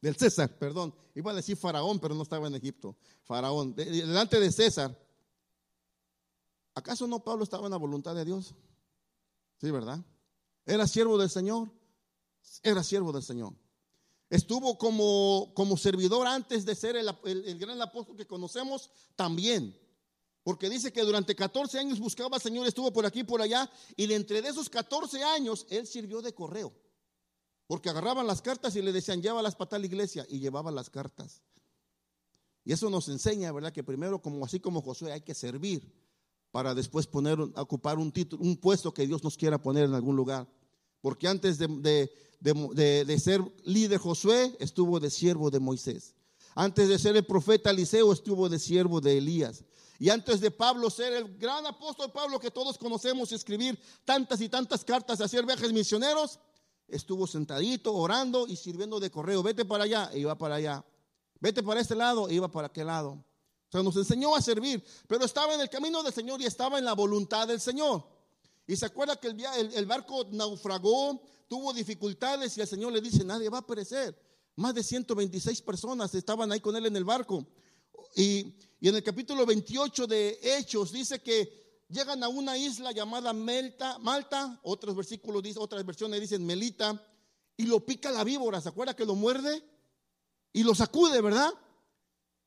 [0.00, 0.94] del César, perdón.
[1.16, 2.96] Iba a decir faraón, pero no estaba en Egipto.
[3.24, 4.96] Faraón, delante de César.
[6.74, 8.54] ¿Acaso no Pablo estaba en la voluntad de Dios?
[9.60, 9.98] Sí, ¿verdad?
[10.64, 11.68] Era siervo del Señor
[12.62, 13.54] era siervo del Señor.
[14.30, 19.76] Estuvo como, como servidor antes de ser el, gran apóstol que conocemos también.
[20.44, 24.06] Porque dice que durante 14 años buscaba al Señor, estuvo por aquí, por allá, y
[24.06, 26.72] de entre esos 14 años, él sirvió de correo.
[27.66, 31.42] Porque agarraban las cartas y le decían, llévalas para tal iglesia, y llevaba las cartas.
[32.64, 33.72] Y eso nos enseña, ¿verdad?
[33.72, 35.92] Que primero, como así como Josué, hay que servir
[36.52, 40.16] para después poner, ocupar un título, un puesto que Dios nos quiera poner en algún
[40.16, 40.48] lugar.
[41.00, 42.10] Porque antes de,
[42.40, 46.14] de, ser líder Josué, estuvo de siervo de Moisés.
[46.54, 49.64] Antes de ser el profeta Eliseo, estuvo de siervo de Elías.
[49.98, 54.48] Y antes de Pablo ser el gran apóstol Pablo que todos conocemos, escribir tantas y
[54.48, 56.38] tantas cartas, hacer viajes misioneros,
[56.88, 59.42] estuvo sentadito, orando y sirviendo de correo.
[59.42, 60.84] Vete para allá, e iba para allá.
[61.38, 63.10] Vete para este lado, e iba para aquel lado.
[63.12, 66.78] O sea, nos enseñó a servir, pero estaba en el camino del Señor y estaba
[66.78, 68.04] en la voluntad del Señor.
[68.70, 73.48] Y se acuerda que el, barco naufragó, tuvo dificultades y el Señor le dice, nadie
[73.48, 74.16] va a perecer.
[74.54, 77.44] Más de 126 personas estaban ahí con él en el barco.
[78.14, 84.60] Y, en el capítulo 28 de Hechos dice que llegan a una isla llamada Malta,
[84.62, 87.04] otros versículos, otras versiones dicen Melita,
[87.56, 89.64] y lo pica la víbora, ¿se acuerda que lo muerde?
[90.52, 91.52] Y lo sacude, ¿verdad?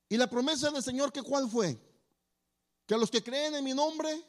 [0.07, 1.77] Y la promesa del Señor, que cuál fue?
[2.85, 4.23] Que a los que creen en mi nombre,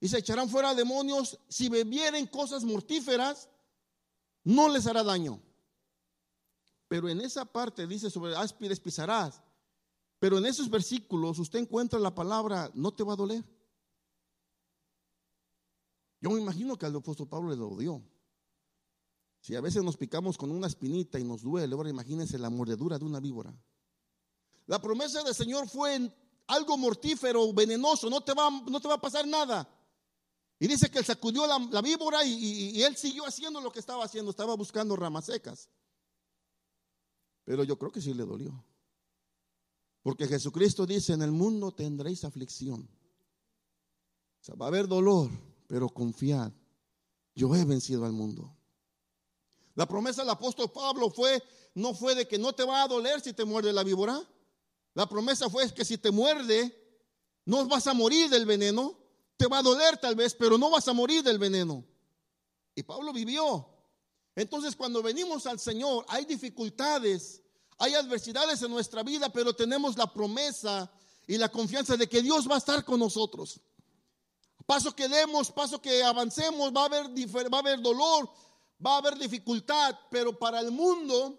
[0.00, 1.38] y se echarán fuera demonios.
[1.48, 3.48] Si bebieren cosas mortíferas,
[4.44, 5.42] no les hará daño.
[6.88, 9.42] Pero en esa parte dice sobre áspides pisarás.
[10.18, 13.44] Pero en esos versículos usted encuentra la palabra no te va a doler.
[16.20, 18.02] Yo me imagino que al apóstol Pablo le dolió.
[19.40, 22.98] Si a veces nos picamos con una espinita y nos duele, ahora imagínense la mordedura
[22.98, 23.54] de una víbora.
[24.66, 26.12] La promesa del Señor fue
[26.48, 29.68] algo mortífero, venenoso, no te va, no te va a pasar nada.
[30.60, 34.30] Y dice que él sacudió la, víbora y, él siguió haciendo lo que estaba haciendo,
[34.30, 35.68] estaba buscando ramas secas.
[37.44, 38.64] Pero yo creo que sí le dolió.
[40.02, 42.88] Porque Jesucristo dice, en el mundo tendréis aflicción.
[44.40, 45.30] O sea, va a haber dolor,
[45.66, 46.52] pero confiad,
[47.34, 48.54] yo he vencido al mundo.
[49.74, 51.40] La promesa del apóstol Pablo fue,
[51.74, 54.20] no fue de que no te va a doler si te muerde la víbora.
[54.94, 56.74] La promesa fue que si te muerde,
[57.44, 58.98] no vas a morir del veneno,
[59.38, 61.84] te va a doler tal vez, pero no vas a morir del veneno.
[62.74, 63.66] Y Pablo vivió.
[64.34, 67.40] Entonces cuando venimos al Señor hay dificultades,
[67.78, 70.90] hay adversidades en nuestra vida, pero tenemos la promesa
[71.26, 73.60] y la confianza de que Dios va a estar con nosotros.
[74.66, 78.28] Paso que demos, paso que avancemos, va a haber, va a haber dolor,
[78.84, 81.38] va a haber dificultad, pero para el mundo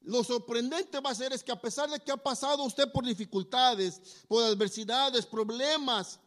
[0.00, 3.04] lo sorprendente va a ser es que a pesar de que ha pasado usted por
[3.04, 6.20] dificultades, por adversidades, problemas,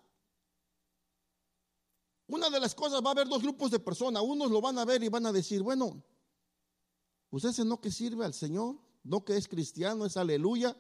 [2.28, 4.22] una de las cosas va a haber dos grupos de personas.
[4.22, 6.04] Unos lo van a ver y van a decir, bueno,
[7.30, 10.76] pues ese no que sirve al Señor, no que es cristiano, es aleluya,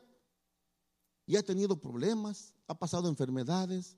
[1.25, 3.97] y ha tenido problemas, ha pasado enfermedades,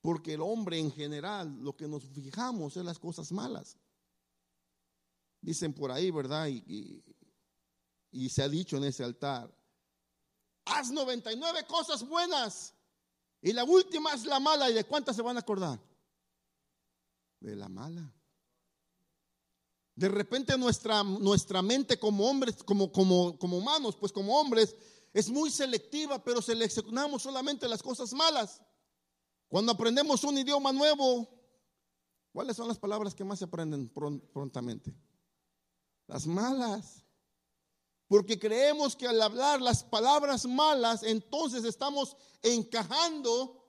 [0.00, 3.76] porque el hombre en general lo que nos fijamos es las cosas malas.
[5.40, 6.48] Dicen por ahí, ¿verdad?
[6.48, 7.02] Y,
[8.10, 9.54] y se ha dicho en ese altar,
[10.64, 12.74] haz 99 cosas buenas
[13.42, 15.91] y la última es la mala y de cuántas se van a acordar
[17.42, 18.14] de la mala.
[19.94, 24.74] De repente nuestra, nuestra mente como hombres, como, como, como humanos, pues como hombres,
[25.12, 28.62] es muy selectiva, pero seleccionamos solamente las cosas malas.
[29.48, 31.28] Cuando aprendemos un idioma nuevo,
[32.32, 33.90] ¿cuáles son las palabras que más se aprenden
[34.32, 34.94] prontamente?
[36.06, 37.04] Las malas.
[38.08, 43.61] Porque creemos que al hablar las palabras malas, entonces estamos encajando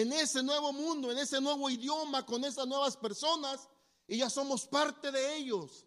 [0.00, 3.68] en ese nuevo mundo, en ese nuevo idioma, con esas nuevas personas,
[4.06, 5.86] y ya somos parte de ellos.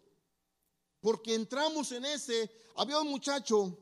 [1.00, 3.76] Porque entramos en ese, había un muchacho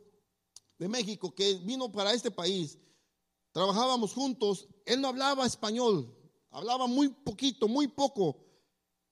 [0.78, 2.78] de México que vino para este país,
[3.50, 6.16] trabajábamos juntos, él no hablaba español,
[6.50, 8.38] hablaba muy poquito, muy poco,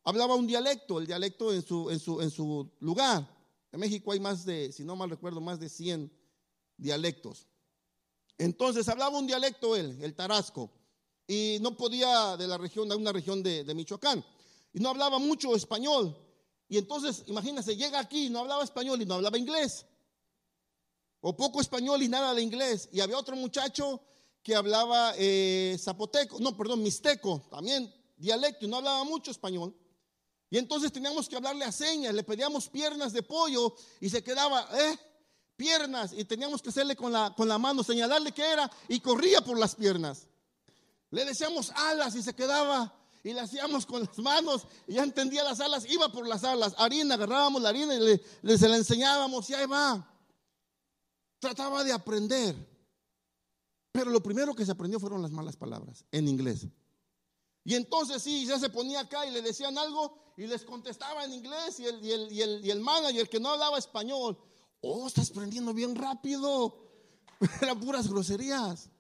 [0.04, 3.28] hablaba un dialecto, el dialecto en su, en su, en su lugar.
[3.72, 6.12] En México hay más de, si no mal recuerdo, más de 100
[6.76, 7.48] dialectos.
[8.38, 10.77] Entonces hablaba un dialecto él, el tarasco
[11.30, 14.24] y no podía de la región, de una región de, Michoacán,
[14.72, 16.16] y no hablaba mucho español.
[16.68, 19.84] Y entonces, imagínense, llega aquí, no hablaba español y no hablaba inglés,
[21.20, 22.88] o poco español y nada de inglés.
[22.92, 24.00] Y había otro muchacho
[24.42, 29.76] que hablaba eh, zapoteco, no, perdón, mixteco, también dialecto, y no hablaba mucho español.
[30.48, 34.66] Y entonces teníamos que hablarle a señas, le pedíamos piernas de pollo y se quedaba,
[34.80, 34.98] eh,
[35.56, 39.42] piernas, y teníamos que hacerle con la, con la mano, señalarle que era, y corría
[39.42, 40.26] por las piernas.
[41.10, 45.42] Le decíamos alas y se quedaba y le hacíamos con las manos y ya entendía
[45.42, 49.48] las alas, iba por las alas, harina, agarrábamos la harina y le, se la enseñábamos
[49.50, 50.14] y ahí va.
[51.38, 52.56] Trataba de aprender.
[53.92, 56.66] Pero lo primero que se aprendió fueron las malas palabras en inglés.
[57.64, 61.32] Y entonces sí, ya se ponía acá y le decían algo y les contestaba en
[61.32, 64.38] inglés y el, y el, y el, y el manager que no hablaba español,
[64.80, 66.86] oh, estás aprendiendo bien rápido.
[67.62, 68.90] Eran puras groserías.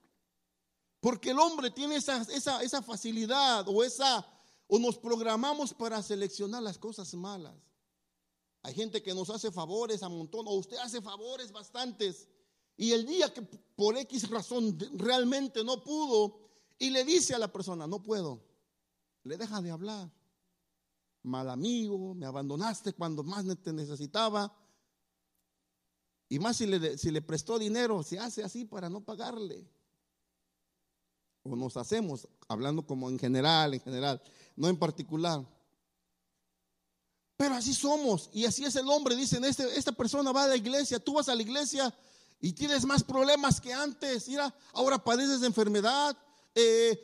[1.00, 4.26] Porque el hombre tiene esa, esa, facilidad o esa,
[4.66, 7.54] o nos programamos para seleccionar las cosas malas.
[8.62, 12.28] Hay gente que nos hace favores a montón, o usted hace favores bastantes.
[12.76, 16.40] Y el día que por X razón realmente no pudo,
[16.78, 18.44] y le dice a la persona, no puedo,
[19.22, 20.10] le deja de hablar.
[21.22, 24.52] Mal amigo, me abandonaste cuando más te necesitaba.
[26.28, 29.77] Y más si le, si le prestó dinero, se hace así para no pagarle
[31.56, 34.22] nos hacemos, hablando como en general, en general,
[34.56, 35.46] no en particular.
[37.36, 39.14] Pero así somos y así es el hombre.
[39.14, 41.94] Dicen, este, esta persona va a la iglesia, tú vas a la iglesia
[42.40, 44.28] y tienes más problemas que antes.
[44.28, 46.16] Mira, ahora padeces de enfermedad
[46.54, 47.00] eh,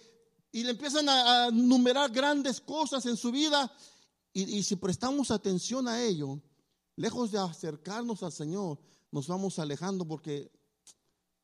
[0.51, 3.73] y le empiezan a, numerar grandes cosas en su vida.
[4.33, 6.41] Y si prestamos atención a ello,
[6.97, 8.81] lejos de acercarnos al Señor,
[9.13, 10.51] nos vamos alejando porque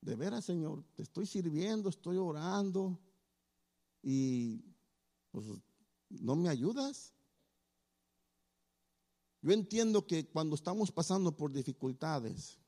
[0.00, 2.98] de veras, Señor, te estoy sirviendo, estoy orando
[4.02, 4.64] y
[5.30, 5.46] pues
[6.08, 7.12] no me ayudas.
[9.42, 12.58] Yo entiendo que cuando estamos pasando por dificultades,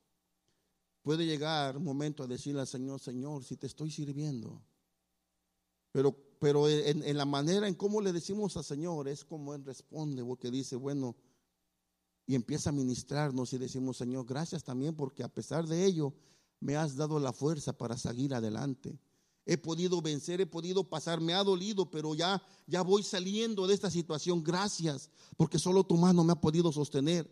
[1.03, 4.62] puede llegar un momento a decirle al Señor, Señor, si te estoy sirviendo.
[5.90, 9.64] Pero, pero en, en, la manera en cómo le decimos al Señor es como Él
[9.64, 11.14] responde, porque dice, bueno,
[12.27, 16.14] y empieza a ministrarnos y decimos, Señor, gracias también porque a pesar de ello,
[16.62, 18.96] me has dado la fuerza para seguir adelante.
[19.44, 23.75] He podido vencer, he podido pasar, me ha dolido, pero ya ya voy saliendo de
[23.75, 24.44] esta situación.
[24.44, 27.29] Gracias, porque solo tu mano me ha podido sostener.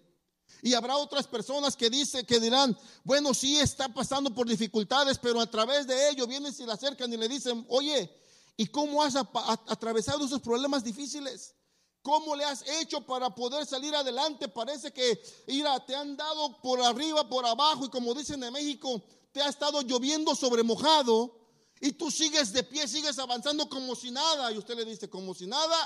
[0.62, 5.40] Y habrá otras personas que dicen que dirán, bueno, sí está pasando por dificultades, pero
[5.40, 8.10] a través de ello vienen y le acercan y le dicen, "Oye,
[8.56, 11.54] ¿y cómo has atravesado esos problemas difíciles?"
[12.02, 14.48] ¿Cómo le has hecho para poder salir adelante?
[14.48, 19.02] Parece que, mira, te han dado por arriba, por abajo, y como dicen en México,
[19.32, 21.40] te ha estado lloviendo sobre mojado
[21.80, 24.52] y tú sigues de pie, sigues avanzando como si nada.
[24.52, 25.76] Y usted le dice, como si nada,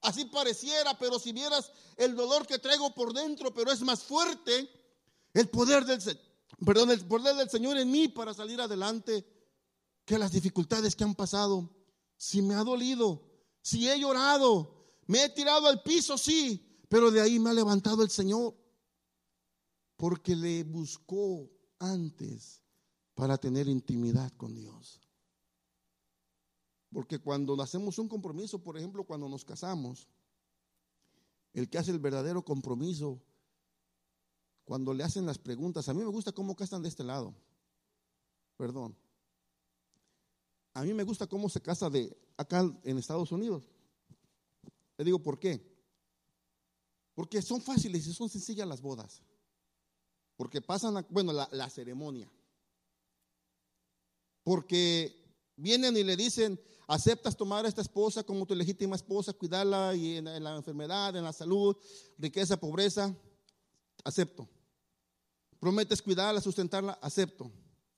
[0.00, 4.70] así pareciera, pero si vieras el dolor que traigo por dentro, pero es más fuerte
[5.34, 6.00] el poder del,
[6.64, 9.26] perdón, el poder del Señor en mí para salir adelante
[10.04, 11.76] que las dificultades que han pasado.
[12.16, 13.22] Si me ha dolido,
[13.62, 18.02] si he llorado, me he tirado al piso, sí, pero de ahí me ha levantado
[18.02, 18.54] el Señor
[19.96, 22.59] porque le buscó antes
[23.20, 24.98] para tener intimidad con Dios.
[26.90, 30.08] Porque cuando hacemos un compromiso, por ejemplo, cuando nos casamos,
[31.52, 33.20] el que hace el verdadero compromiso,
[34.64, 37.34] cuando le hacen las preguntas, a mí me gusta cómo casan de este lado.
[38.56, 38.96] Perdón.
[40.72, 43.68] A mí me gusta cómo se casa de acá en Estados Unidos.
[44.96, 45.62] Le digo por qué.
[47.12, 49.20] Porque son fáciles y son sencillas las bodas.
[50.38, 52.32] Porque pasan, bueno, la, la ceremonia.
[54.50, 55.14] Porque
[55.54, 60.16] vienen y le dicen, aceptas tomar a esta esposa como tu legítima esposa, cuidarla y
[60.16, 61.76] en, la enfermedad, en la salud,
[62.18, 63.14] riqueza, pobreza,
[64.02, 64.48] acepto.
[65.60, 67.48] Prometes cuidarla, sustentarla, acepto.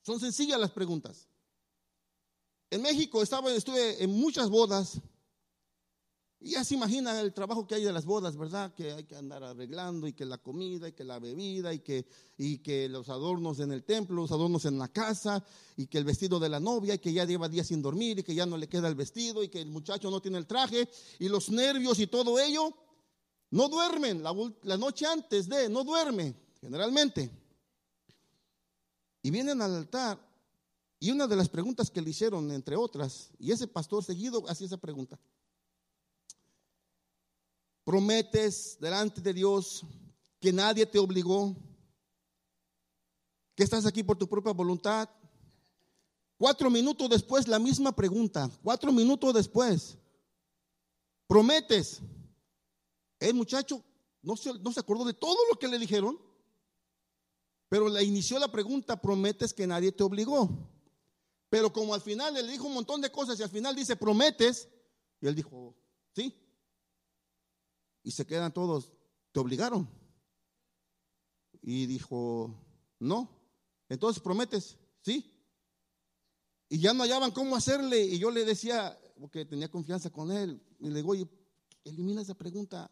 [0.03, 1.27] Son sencillas las preguntas.
[2.69, 5.01] En México estaba, estuve en muchas bodas
[6.45, 8.73] y ya se imagina el trabajo que hay de las bodas, ¿verdad?
[8.73, 12.05] Que hay que andar arreglando y que la comida y que la bebida y que,
[12.37, 15.41] y que los adornos en el templo, los adornos en la casa
[15.77, 18.23] y que el vestido de la novia y que ya lleva días sin dormir y
[18.23, 20.89] que ya no le queda el vestido y que el muchacho no tiene el traje
[21.17, 22.75] y los nervios y todo ello.
[23.49, 27.31] No duermen la, la noche antes de, no duerme generalmente.
[29.21, 30.19] Y vienen al altar
[30.99, 34.67] y una de las preguntas que le hicieron, entre otras, y ese pastor seguido hacía
[34.67, 35.17] esa pregunta
[37.83, 39.85] prometes delante de Dios
[40.39, 41.55] que nadie te obligó,
[43.55, 45.09] que estás aquí por tu propia voluntad.
[46.37, 48.49] Cuatro minutos después, la misma pregunta.
[48.63, 49.97] Cuatro minutos después,
[51.27, 52.01] prometes.
[53.19, 53.83] El muchacho
[54.21, 56.19] no se, no se acordó de todo lo que le dijeron,
[57.69, 60.69] pero le inició la pregunta, prometes que nadie te obligó.
[61.49, 64.67] Pero como al final le dijo un montón de cosas y al final dice, prometes,
[65.21, 65.75] y él dijo,
[66.13, 66.42] sí,
[68.03, 68.91] y se quedan todos,
[69.31, 69.87] ¿te obligaron?
[71.61, 72.53] Y dijo,
[72.99, 73.29] no.
[73.89, 75.31] Entonces prometes, sí.
[76.69, 78.03] Y ya no hallaban cómo hacerle.
[78.03, 81.27] Y yo le decía, porque tenía confianza con él, y le digo, oye,
[81.85, 82.91] elimina esa pregunta.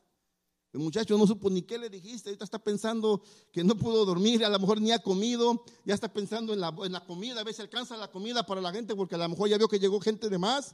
[0.73, 3.21] El muchacho no supo ni qué le dijiste, ahorita está pensando
[3.51, 6.73] que no pudo dormir, a lo mejor ni ha comido, ya está pensando en la,
[6.85, 9.49] en la comida, a veces alcanza la comida para la gente porque a lo mejor
[9.49, 10.73] ya vio que llegó gente de más.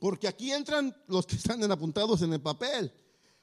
[0.00, 2.90] Porque aquí entran los que están apuntados en el papel.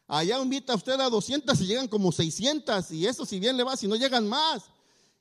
[0.08, 3.64] Allá invita a usted a 200 y llegan como 600 y eso si bien le
[3.64, 4.64] va, si no llegan más.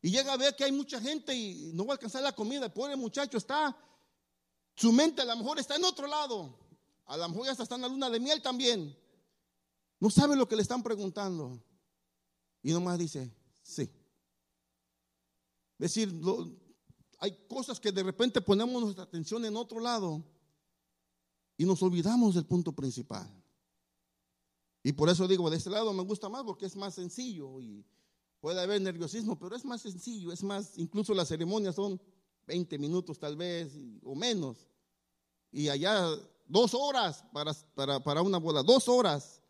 [0.01, 2.66] Y llega a ver que hay mucha gente y no va a alcanzar la comida.
[2.66, 3.77] El pobre muchacho está,
[4.75, 6.59] su mente a lo mejor está en otro lado.
[7.05, 8.96] A lo mejor ya está en la luna de miel también.
[10.01, 11.62] No sabe lo que le están preguntando.
[12.62, 13.31] Y nomás dice,
[13.62, 13.83] sí.
[15.79, 16.14] Es decir,
[17.18, 20.25] hay cosas que de repente ponemos nuestra atención en otro lado
[21.57, 23.29] y nos olvidamos del punto principal.
[24.83, 27.85] Y por eso digo, de este lado me gusta más porque es más sencillo y
[28.40, 32.01] puede haber nerviosismo, pero es más sencillo, es más, incluso las ceremonias son
[32.47, 33.73] 20 minutos tal vez
[34.05, 34.69] o menos.
[35.51, 36.07] Y allá
[36.47, 39.42] dos horas para, para, para una boda, dos horas,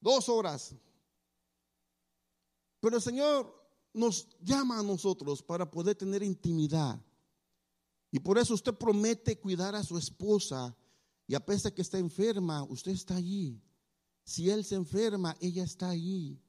[0.00, 0.74] dos horas.
[2.80, 3.62] Pero el Señor
[3.92, 6.98] nos llama a nosotros para poder tener intimidad.
[8.10, 10.76] Y por eso usted promete cuidar a su esposa
[11.26, 13.62] y a pesar que está enferma, usted está allí.
[14.24, 16.40] Si él se enferma, ella está allí.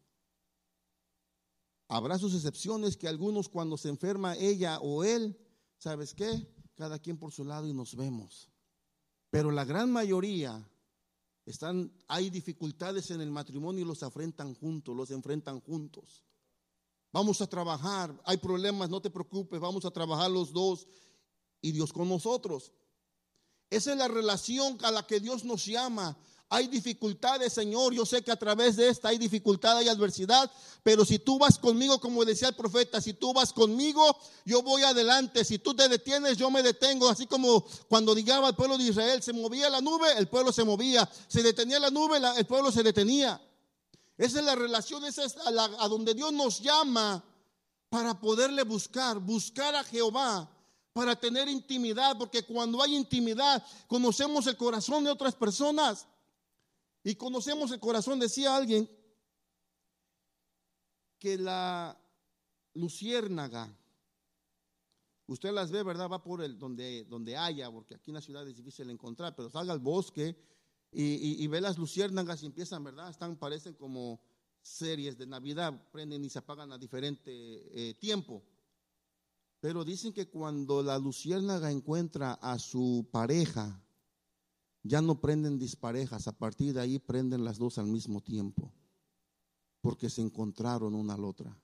[1.87, 5.37] Habrá sus excepciones que algunos cuando se enferma ella o él,
[5.77, 6.47] ¿sabes qué?
[6.75, 8.49] Cada quien por su lado y nos vemos.
[9.29, 10.67] Pero la gran mayoría
[11.45, 16.23] están, hay dificultades en el matrimonio y los enfrentan juntos, los enfrentan juntos.
[17.11, 20.87] Vamos a trabajar, hay problemas, no te preocupes, vamos a trabajar los dos
[21.61, 22.71] y Dios con nosotros.
[23.75, 26.15] Esa es la relación a la que Dios nos llama.
[26.49, 27.95] Hay dificultades, Señor.
[27.95, 30.51] Yo sé que a través de esta hay dificultad y adversidad.
[30.83, 34.83] Pero si tú vas conmigo, como decía el profeta, si tú vas conmigo, yo voy
[34.83, 35.43] adelante.
[35.43, 37.09] Si tú te detienes, yo me detengo.
[37.09, 40.63] Así como cuando llegaba el pueblo de Israel, se movía la nube, el pueblo se
[40.63, 41.09] movía.
[41.27, 43.41] Se detenía la nube, el pueblo se detenía.
[44.15, 47.23] Esa es la relación, esa es a donde Dios nos llama
[47.89, 50.47] para poderle buscar, buscar a Jehová
[50.93, 56.07] para tener intimidad, porque cuando hay intimidad conocemos el corazón de otras personas
[57.03, 58.89] y conocemos el corazón, decía alguien,
[61.19, 61.99] que la
[62.73, 63.75] luciérnaga,
[65.25, 66.09] usted las ve, ¿verdad?
[66.09, 69.49] Va por el donde, donde haya, porque aquí en la ciudad es difícil encontrar, pero
[69.49, 70.37] salga al bosque
[70.91, 73.09] y, ve las luciérnagas y empiezan, ¿verdad?
[73.09, 74.21] Están, parecen como
[74.61, 78.43] series de Navidad, prenden y se apagan a diferente eh, tiempo.
[79.63, 83.81] Pero dicen que cuando la luciérnaga encuentra a su pareja,
[84.83, 88.73] ya no prenden disparejas, a partir de ahí prenden las dos al mismo tiempo,
[89.79, 91.57] porque se encontraron una al otra.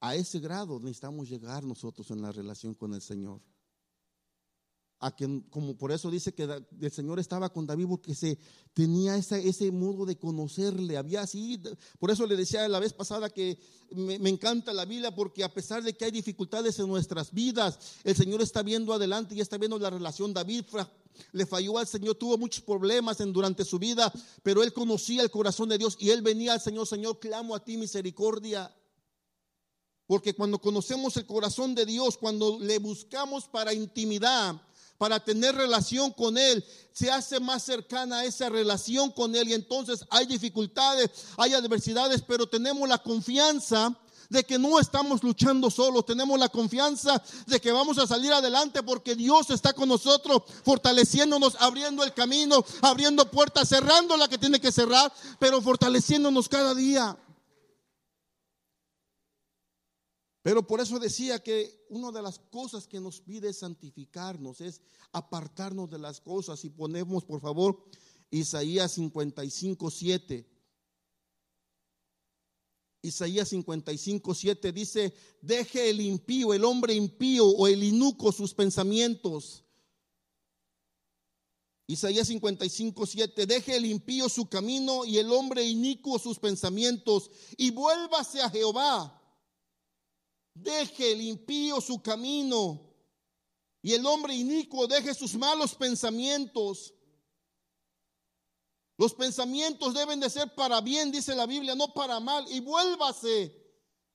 [0.00, 3.42] A ese grado necesitamos llegar nosotros en la relación con el Señor
[5.02, 6.44] a quien, como por eso dice que
[6.80, 8.38] el Señor estaba con David porque se
[8.72, 11.60] tenía ese, ese modo de conocerle, había así,
[11.98, 13.58] por eso le decía la vez pasada que
[13.90, 17.98] me, me, encanta la Biblia porque a pesar de que hay dificultades en nuestras vidas,
[18.04, 20.32] el Señor está viendo adelante y está viendo la relación.
[20.32, 20.66] David
[21.32, 24.12] le falló al Señor, tuvo muchos problemas en, durante su vida,
[24.44, 27.64] pero él conocía el corazón de Dios y él venía al Señor, Señor, clamo a
[27.64, 28.72] ti misericordia.
[30.06, 34.60] Porque cuando conocemos el corazón de Dios, cuando le buscamos para intimidad,
[35.02, 40.04] para tener relación con Él, se hace más cercana esa relación con Él y entonces
[40.08, 43.98] hay dificultades, hay adversidades, pero tenemos la confianza
[44.30, 48.80] de que no estamos luchando solos, tenemos la confianza de que vamos a salir adelante
[48.84, 54.60] porque Dios está con nosotros, fortaleciéndonos, abriendo el camino, abriendo puertas, cerrando la que tiene
[54.60, 57.16] que cerrar, pero fortaleciéndonos cada día.
[60.42, 64.80] Pero por eso decía que una de las cosas que nos pide santificarnos, es
[65.12, 66.64] apartarnos de las cosas.
[66.64, 67.84] Y ponemos, por favor,
[68.30, 70.48] Isaías 55, 7.
[73.02, 79.64] Isaías 55, 7 dice, deje el impío, el hombre impío o el inuco sus pensamientos.
[81.86, 87.70] Isaías 55, 7, deje el impío su camino y el hombre inicuo sus pensamientos y
[87.70, 89.21] vuélvase a Jehová.
[90.54, 92.92] Deje el impío su camino
[93.82, 96.94] y el hombre inicuo deje sus malos pensamientos.
[98.96, 102.46] Los pensamientos deben de ser para bien, dice la Biblia, no para mal.
[102.48, 103.52] Y vuélvase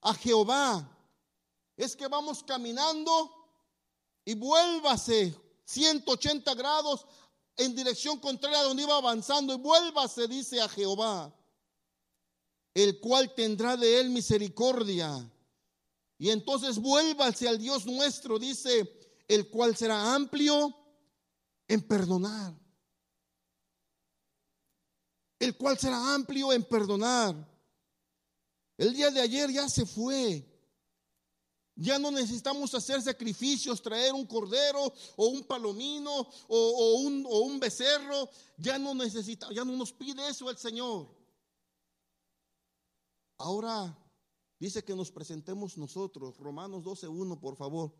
[0.02, 0.98] a Jehová.
[1.76, 3.30] Es que vamos caminando
[4.24, 5.36] y vuélvase
[5.66, 7.06] 180 grados
[7.58, 9.54] en dirección contraria a donde iba avanzando.
[9.54, 11.36] Y vuélvase, dice a Jehová,
[12.74, 15.30] el cual tendrá de él misericordia.
[16.18, 18.91] Y entonces vuélvase al Dios nuestro, dice,
[19.28, 20.76] el cual será amplio
[21.68, 22.53] en perdonar
[25.39, 27.36] el cual será amplio en perdonar.
[28.78, 30.45] El día de ayer ya se fue.
[31.76, 38.30] Ya no necesitamos hacer sacrificios, traer un cordero o un palomino o, un, un, becerro.
[38.57, 41.07] Ya no necesita, ya no nos pide eso el Señor.
[43.38, 43.95] Ahora
[44.60, 46.38] dice que nos presentemos nosotros.
[46.38, 47.93] Romanos 12.1, por favor.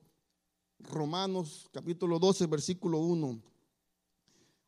[0.80, 3.42] Romanos capítulo 12, versículo 1.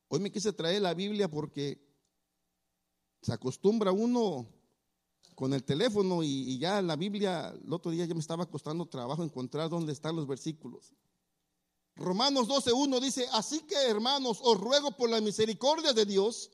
[0.10, 1.80] Hoy me quise traer la Biblia porque
[3.22, 4.48] se acostumbra uno
[5.36, 9.24] con el teléfono y, ya la Biblia, el otro día ya me estaba costando trabajo
[9.24, 10.94] encontrar dónde están los versículos.
[11.96, 16.52] Romanos 12.1 dice, así que hermanos, os ruego por la misericordia de Dios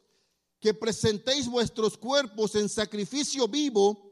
[0.60, 4.05] que presentéis vuestros cuerpos en sacrificio vivo,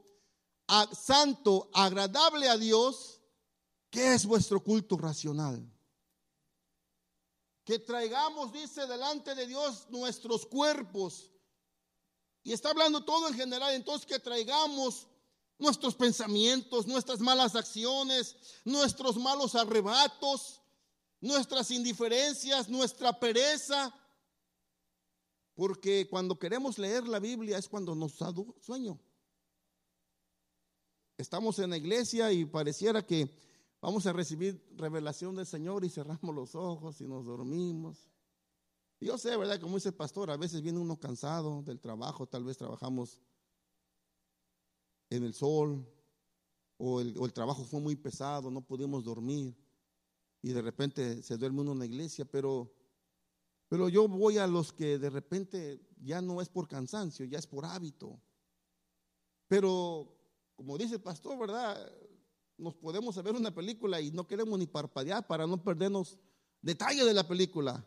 [0.96, 3.20] santo, agradable a Dios,
[3.90, 5.70] que es vuestro culto racional.
[7.64, 11.30] Que traigamos, dice, delante de Dios nuestros cuerpos
[12.44, 15.08] y está hablando todo en general, entonces que traigamos
[15.58, 18.36] nuestros pensamientos, nuestras malas acciones,
[18.66, 20.62] nuestros malos arrebatos,
[21.22, 23.96] nuestras indiferencias, nuestra pereza.
[25.56, 29.00] Porque cuando queremos leer la Biblia es cuando nos da sueño.
[31.18, 33.30] Estamos en la iglesia y pareciera que
[33.82, 38.10] vamos a recibir revelación del Señor y cerramos los ojos y nos dormimos.
[39.00, 39.60] Yo sé, ¿verdad?
[39.60, 43.20] Como dice el pastor, a veces viene uno cansado del trabajo, tal vez trabajamos
[45.10, 45.86] en el sol,
[46.78, 49.56] o el, trabajo fue muy pesado, no pudimos dormir,
[50.42, 52.74] y de repente se duerme uno en la iglesia, pero,
[53.68, 57.48] pero yo voy a los que de repente ya no es por cansancio, ya es
[57.48, 58.20] por hábito.
[59.48, 60.23] Pero,
[60.56, 61.92] como dice el pastor, ¿verdad?
[62.58, 66.18] Nos podemos ver una película y no queremos ni parpadear para no perdernos
[66.62, 67.86] detalle de la película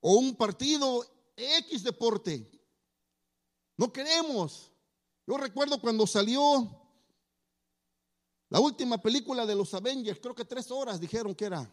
[0.00, 1.04] o un partido
[1.36, 2.50] X deporte.
[3.76, 4.72] No queremos.
[5.26, 6.82] Yo recuerdo cuando salió
[8.48, 11.70] la última película de los Avengers, creo que tres horas dijeron que era.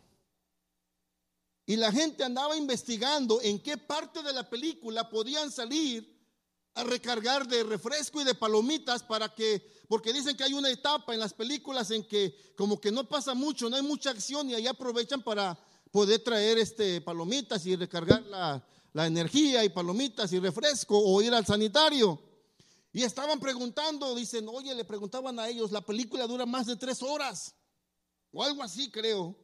[1.65, 6.12] Y la gente andaba investigando en qué parte de la película podían salir
[6.75, 11.13] a recargar de refresco y de palomitas para que, porque dicen que hay una etapa
[11.13, 14.55] en las películas en que como que no pasa mucho, no hay mucha acción y
[14.55, 15.57] ahí aprovechan para
[15.91, 21.33] poder traer este, palomitas y recargar la, la energía y palomitas y refresco o ir
[21.33, 22.19] al sanitario.
[22.91, 27.01] Y estaban preguntando, dicen, oye, le preguntaban a ellos, la película dura más de tres
[27.01, 27.55] horas,
[28.31, 29.35] o algo así creo.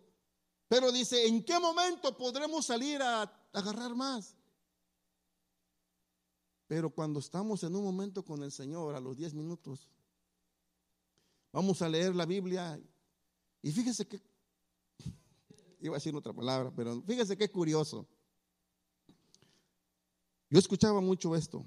[0.68, 3.24] Pero dice, ¿en qué momento podremos salir a
[3.54, 4.36] agarrar más?
[6.70, 9.90] Pero cuando estamos en un momento con el Señor, a los diez minutos,
[11.52, 12.80] vamos a leer la Biblia.
[13.64, 14.22] Y fíjese que
[15.82, 18.08] iba a decir otra palabra, pero fíjese qué curioso.
[20.52, 21.66] Yo escuchaba mucho esto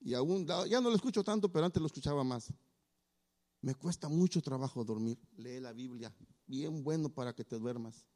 [0.00, 2.50] y aún ya no lo escucho tanto, pero antes lo escuchaba más.
[3.60, 5.18] Me cuesta mucho trabajo dormir.
[5.36, 6.10] Lee la Biblia,
[6.46, 8.06] bien bueno para que te duermas.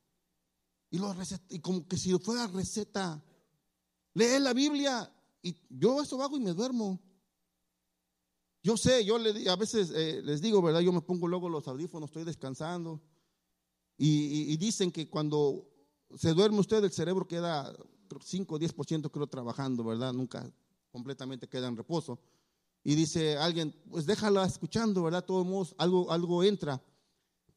[0.88, 1.14] Y, lo
[1.50, 3.22] y como que si fuera receta,
[4.14, 5.12] lee la Biblia
[5.42, 7.00] y yo eso hago y me duermo.
[8.62, 10.80] Yo sé, yo le, a veces eh, les digo, ¿verdad?
[10.80, 13.02] Yo me pongo luego los audífonos, estoy descansando.
[13.98, 15.68] Y, dicen que cuando
[16.16, 17.72] se duerme usted, el cerebro queda
[18.24, 20.12] 5 o 10% creo trabajando, ¿verdad?
[20.12, 20.50] Nunca
[20.90, 22.20] completamente queda en reposo.
[22.82, 25.24] Y dice alguien, pues déjala escuchando, ¿verdad?
[25.24, 26.82] Todos modos, algo, algo entra.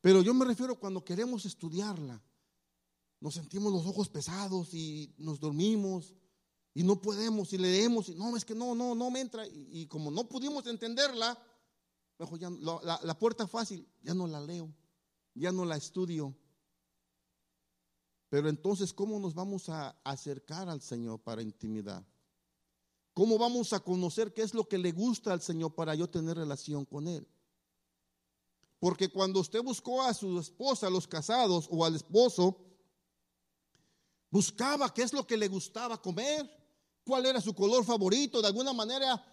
[0.02, 2.22] Pero yo me refiero cuando queremos estudiarla.
[3.20, 6.14] Nos sentimos los ojos pesados y nos dormimos
[6.78, 9.48] y no podemos y leemos y no, es que no, no, no me entra.
[9.48, 11.42] Y, como no pudimos entenderla,
[12.20, 14.70] mejor ya, la, la puerta fácil, ya no la leo,
[15.34, 16.36] ya no la estudio.
[18.28, 22.06] Pero entonces, ¿cómo nos vamos a acercar al Señor para intimidad?
[23.14, 26.36] ¿Cómo vamos a conocer qué es lo que le gusta al Señor para yo tener
[26.36, 27.26] relación con Él?
[28.80, 32.58] Porque cuando usted buscó a su esposa, a los casados o al esposo,
[34.30, 36.65] buscaba qué es lo que le gustaba comer,
[37.06, 39.24] cuál era su color favorito, de alguna manera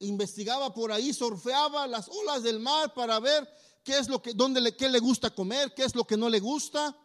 [0.00, 3.48] investigaba por ahí, surfeaba las olas del mar para ver
[3.82, 6.28] qué es lo que, dónde le, qué le gusta comer, qué es lo que no
[6.28, 6.96] le gusta,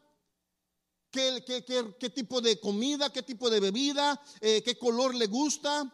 [1.09, 1.63] qué, qué,
[1.97, 5.91] qué, tipo de comida, qué tipo de bebida, eh, qué color le gusta,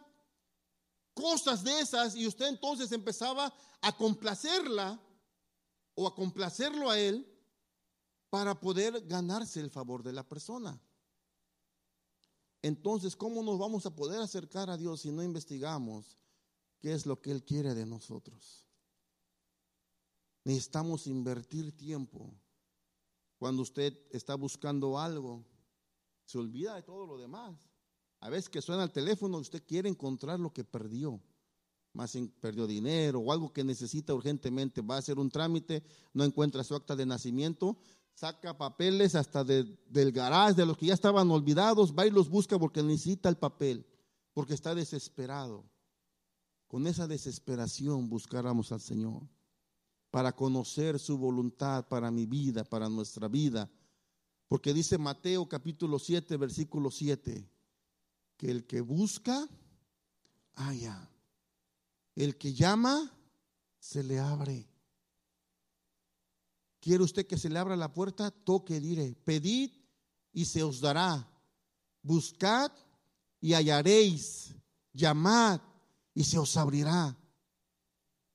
[1.13, 4.99] cosas de esas, y usted entonces empezaba a complacerla
[5.93, 7.31] o a complacerlo a él
[8.29, 10.81] para poder ganarse el favor de la persona.
[12.65, 16.17] Entonces, ¿cómo nos vamos a poder acercar a Dios si no investigamos
[16.79, 18.65] qué es lo que Él quiere de nosotros?
[20.43, 22.33] Necesitamos invertir tiempo.
[23.37, 25.45] Cuando usted está buscando algo,
[26.25, 27.69] se olvida de todo lo demás.
[28.19, 31.21] A veces que suena el teléfono, usted quiere encontrar lo que perdió
[31.93, 36.63] más perdió dinero o algo que necesita urgentemente, va a hacer un trámite, no encuentra
[36.63, 37.77] su acta de nacimiento,
[38.15, 42.57] saca papeles hasta del garage de los que ya estaban olvidados, va y los busca
[42.57, 43.85] porque necesita el papel,
[44.33, 45.65] porque está desesperado.
[46.67, 49.21] Con esa desesperación buscáramos al Señor
[50.09, 53.69] para conocer su voluntad para mi vida, para nuestra vida.
[54.47, 57.47] Porque dice Mateo capítulo 7, versículo 7,
[58.37, 59.47] que el que busca,
[60.55, 61.09] haya
[62.15, 63.11] el que llama,
[63.79, 64.67] se le abre.
[66.85, 68.29] ¿Quiere usted que se le abra la puerta?
[68.29, 69.71] Toque, diré, pedid
[70.31, 71.27] y se os dará.
[72.03, 72.71] Buscad
[73.41, 74.53] y hallaréis.
[74.93, 75.61] Llamad
[76.13, 77.17] y se os abrirá.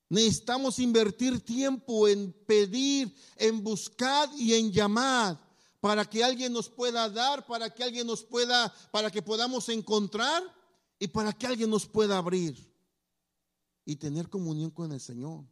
[0.09, 5.39] Necesitamos invertir tiempo en pedir, en buscar y en llamar
[5.79, 10.43] para que alguien nos pueda dar, para que alguien nos pueda, para que podamos encontrar
[10.99, 12.69] y para que alguien nos pueda abrir
[13.85, 15.45] y tener comunión con el Señor.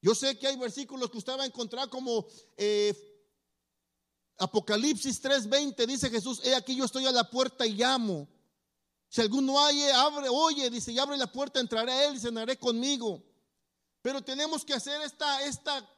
[0.00, 2.26] Yo sé que hay versículos que usted va a encontrar como
[2.56, 2.94] eh,
[4.38, 8.28] Apocalipsis 3:20, dice Jesús, he aquí yo estoy a la puerta y llamo.
[9.08, 12.58] Si alguno hay, abre, oye, dice, y abre la puerta, entraré a él y cenaré
[12.58, 13.22] conmigo.
[14.02, 15.88] Pero tenemos que hacer esta, esta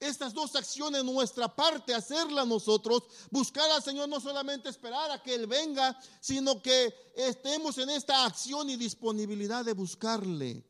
[0.00, 5.34] estas dos acciones, nuestra parte, hacerla nosotros, buscar al Señor, no solamente esperar a que
[5.34, 10.64] Él venga, sino que estemos en esta acción y disponibilidad de buscarle,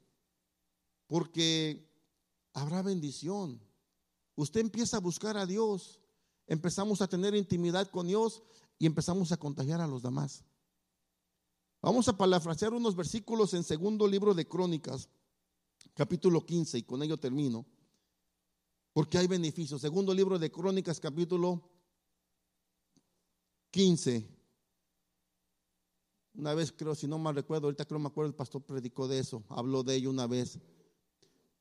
[1.06, 1.93] porque
[2.54, 3.60] habrá bendición.
[4.36, 6.00] Usted empieza a buscar a Dios,
[6.46, 8.42] empezamos a tener intimidad con Dios
[8.78, 10.44] y empezamos a contagiar a los demás.
[11.82, 15.10] Vamos a parafrasear unos versículos en segundo libro de Crónicas,
[15.92, 17.66] capítulo 15, y con ello termino
[18.94, 19.82] porque hay beneficios.
[19.82, 21.68] Segundo libro de Crónicas, capítulo
[23.72, 24.26] 15.
[26.36, 29.18] Una vez creo, si no mal recuerdo, ahorita creo me acuerdo, el pastor predicó de
[29.18, 30.60] eso, habló de ello una vez.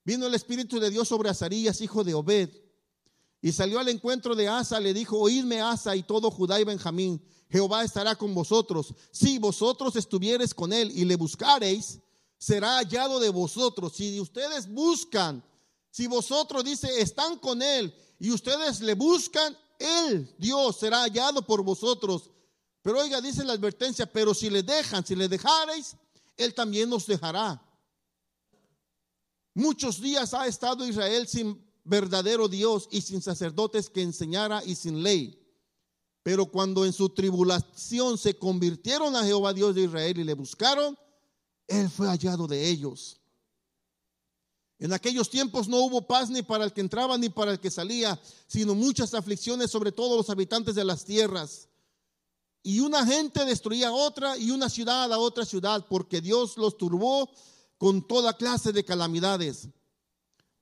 [0.03, 2.49] Vino el Espíritu de Dios sobre Azarías, hijo de Obed,
[3.41, 7.21] y salió al encuentro de Asa, le dijo, oídme Asa y todo Judá y Benjamín,
[7.49, 8.93] Jehová estará con vosotros.
[9.11, 11.99] Si vosotros estuviereis con él y le buscareis,
[12.37, 13.93] será hallado de vosotros.
[13.93, 15.43] Si ustedes buscan
[15.93, 21.61] si vosotros, dice, están con Él y ustedes le buscan, Él, Dios, será hallado por
[21.61, 22.31] vosotros.
[22.81, 25.95] Pero oiga, dice la advertencia, pero si le dejan, si le dejareis,
[26.35, 27.62] Él también nos dejará.
[29.53, 35.03] Muchos días ha estado Israel sin verdadero Dios y sin sacerdotes que enseñara y sin
[35.03, 35.39] ley.
[36.23, 40.97] Pero cuando en su tribulación se convirtieron a Jehová Dios de Israel y le buscaron,
[41.67, 43.19] Él fue hallado de ellos.
[44.79, 47.69] En aquellos tiempos no hubo paz ni para el que entraba ni para el que
[47.69, 51.69] salía, sino muchas aflicciones sobre todos los habitantes de las tierras.
[52.63, 56.77] Y una gente destruía a otra y una ciudad a otra ciudad, porque Dios los
[56.77, 57.29] turbó
[57.83, 59.67] con toda clase de calamidades.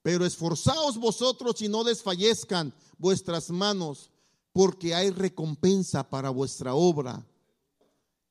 [0.01, 4.09] Pero esforzaos vosotros y no desfallezcan vuestras manos,
[4.51, 7.23] porque hay recompensa para vuestra obra.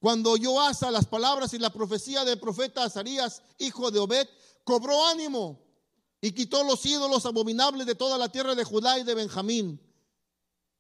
[0.01, 4.27] Cuando yo asa las palabras y la profecía del profeta Azarías, hijo de Obed,
[4.65, 5.61] cobró ánimo
[6.21, 9.81] y quitó los ídolos abominables de toda la tierra de Judá y de Benjamín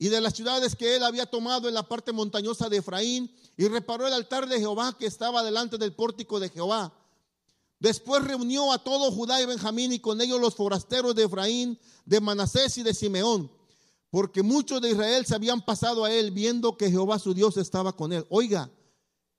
[0.01, 3.69] y de las ciudades que él había tomado en la parte montañosa de Efraín y
[3.69, 6.93] reparó el altar de Jehová que estaba delante del pórtico de Jehová.
[7.81, 12.21] Después reunió a todo Judá y Benjamín y con ellos los forasteros de Efraín, de
[12.21, 13.51] Manasés y de Simeón,
[14.11, 17.97] porque muchos de Israel se habían pasado a él viendo que Jehová su Dios estaba
[17.97, 18.27] con él.
[18.29, 18.71] Oiga,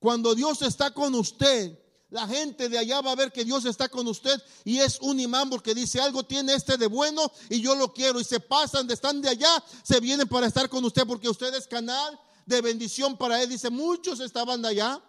[0.00, 1.78] cuando Dios está con usted,
[2.10, 5.20] la gente de allá va a ver que Dios está con usted y es un
[5.20, 8.88] imán porque dice algo tiene este de bueno y yo lo quiero y se pasan
[8.88, 12.60] de están de allá, se vienen para estar con usted porque usted es canal de
[12.60, 13.48] bendición para él.
[13.48, 15.00] Dice, muchos estaban de allá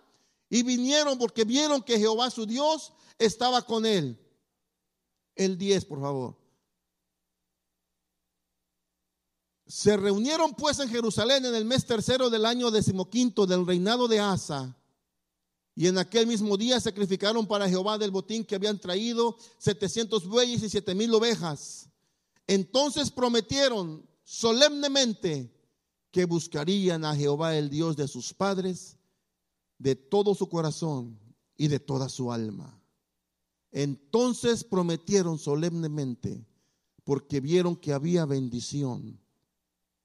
[0.51, 4.19] y vinieron porque vieron que Jehová su Dios estaba con él.
[5.35, 6.37] El 10, por favor.
[9.65, 14.19] Se reunieron pues en Jerusalén en el mes tercero del año decimoquinto del reinado de
[14.19, 14.77] Asa
[15.75, 20.61] y en aquel mismo día sacrificaron para Jehová del botín que habían traído 700 bueyes
[20.61, 21.89] y 7000 ovejas.
[22.45, 25.51] Entonces prometieron solemnemente
[26.11, 28.97] que buscarían a Jehová el Dios de sus padres
[29.79, 31.19] de todo su corazón
[31.57, 32.79] y de toda su alma.
[33.73, 36.47] Entonces prometieron solemnemente
[37.03, 39.19] porque vieron que había bendición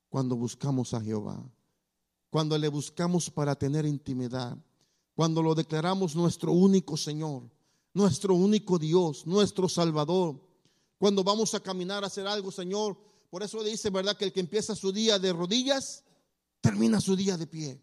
[0.09, 1.49] cuando buscamos a Jehová,
[2.31, 4.59] cuando le buscamos para tener intimidad
[5.19, 7.51] cuando lo declaramos nuestro único Señor,
[7.93, 10.41] nuestro único Dios, nuestro Salvador.
[10.97, 12.97] Cuando vamos a caminar a hacer algo, Señor,
[13.29, 14.17] por eso dice, ¿verdad?
[14.17, 16.05] Que el que empieza su día de rodillas,
[16.61, 17.81] termina su día de pies.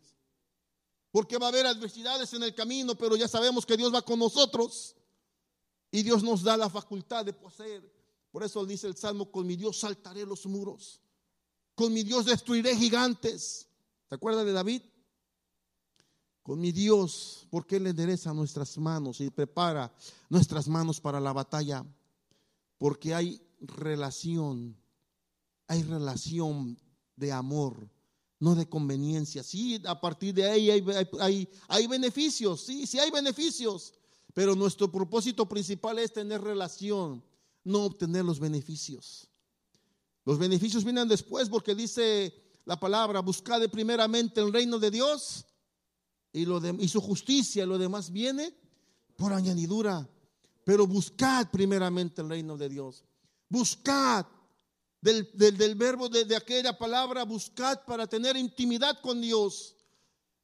[1.11, 4.17] Porque va a haber adversidades en el camino, pero ya sabemos que Dios va con
[4.17, 4.95] nosotros.
[5.95, 7.81] Y Dios nos da la facultad de poseer.
[8.31, 10.99] Por eso dice el Salmo, con mi Dios saltaré los muros.
[11.73, 13.67] Con mi Dios destruiré gigantes.
[14.09, 14.81] ¿Se acuerda de David?
[16.45, 19.91] con mi Dios, porque Él endereza nuestras manos y prepara
[20.29, 21.83] nuestras manos para la batalla,
[22.77, 24.77] porque hay relación,
[25.65, 26.77] hay relación
[27.15, 27.89] de amor,
[28.39, 29.41] no de conveniencia.
[29.41, 33.95] Sí, a partir de ahí hay, hay, beneficios, sí, sí hay beneficios,
[34.35, 37.23] pero nuestro propósito principal es tener relación,
[37.63, 39.29] no obtener los beneficios.
[40.25, 42.33] Los beneficios vienen después porque dice
[42.65, 45.45] la palabra, buscad primeramente el reino de Dios
[46.33, 48.53] y, lo de, y lo demás viene
[49.15, 50.05] por añadidura.
[50.65, 53.05] Pero buscad primeramente el reino de Dios.
[53.47, 54.25] Buscad
[54.99, 59.77] del, del, verbo de, de, aquella palabra, buscad para tener intimidad con Dios.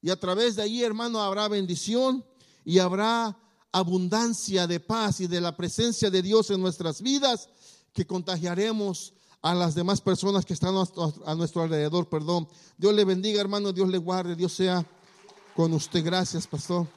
[0.01, 2.23] Y a través de ahí, hermano, habrá bendición
[2.63, 3.37] y habrá
[3.71, 7.49] abundancia de paz y de la presencia de Dios en nuestras vidas
[7.93, 10.75] que contagiaremos a las demás personas que están
[11.25, 12.47] a nuestro alrededor, perdón.
[12.77, 14.85] Dios le bendiga, hermano, Dios le guarde, Dios sea
[15.55, 16.03] con usted.
[16.03, 16.87] Gracias, pastor.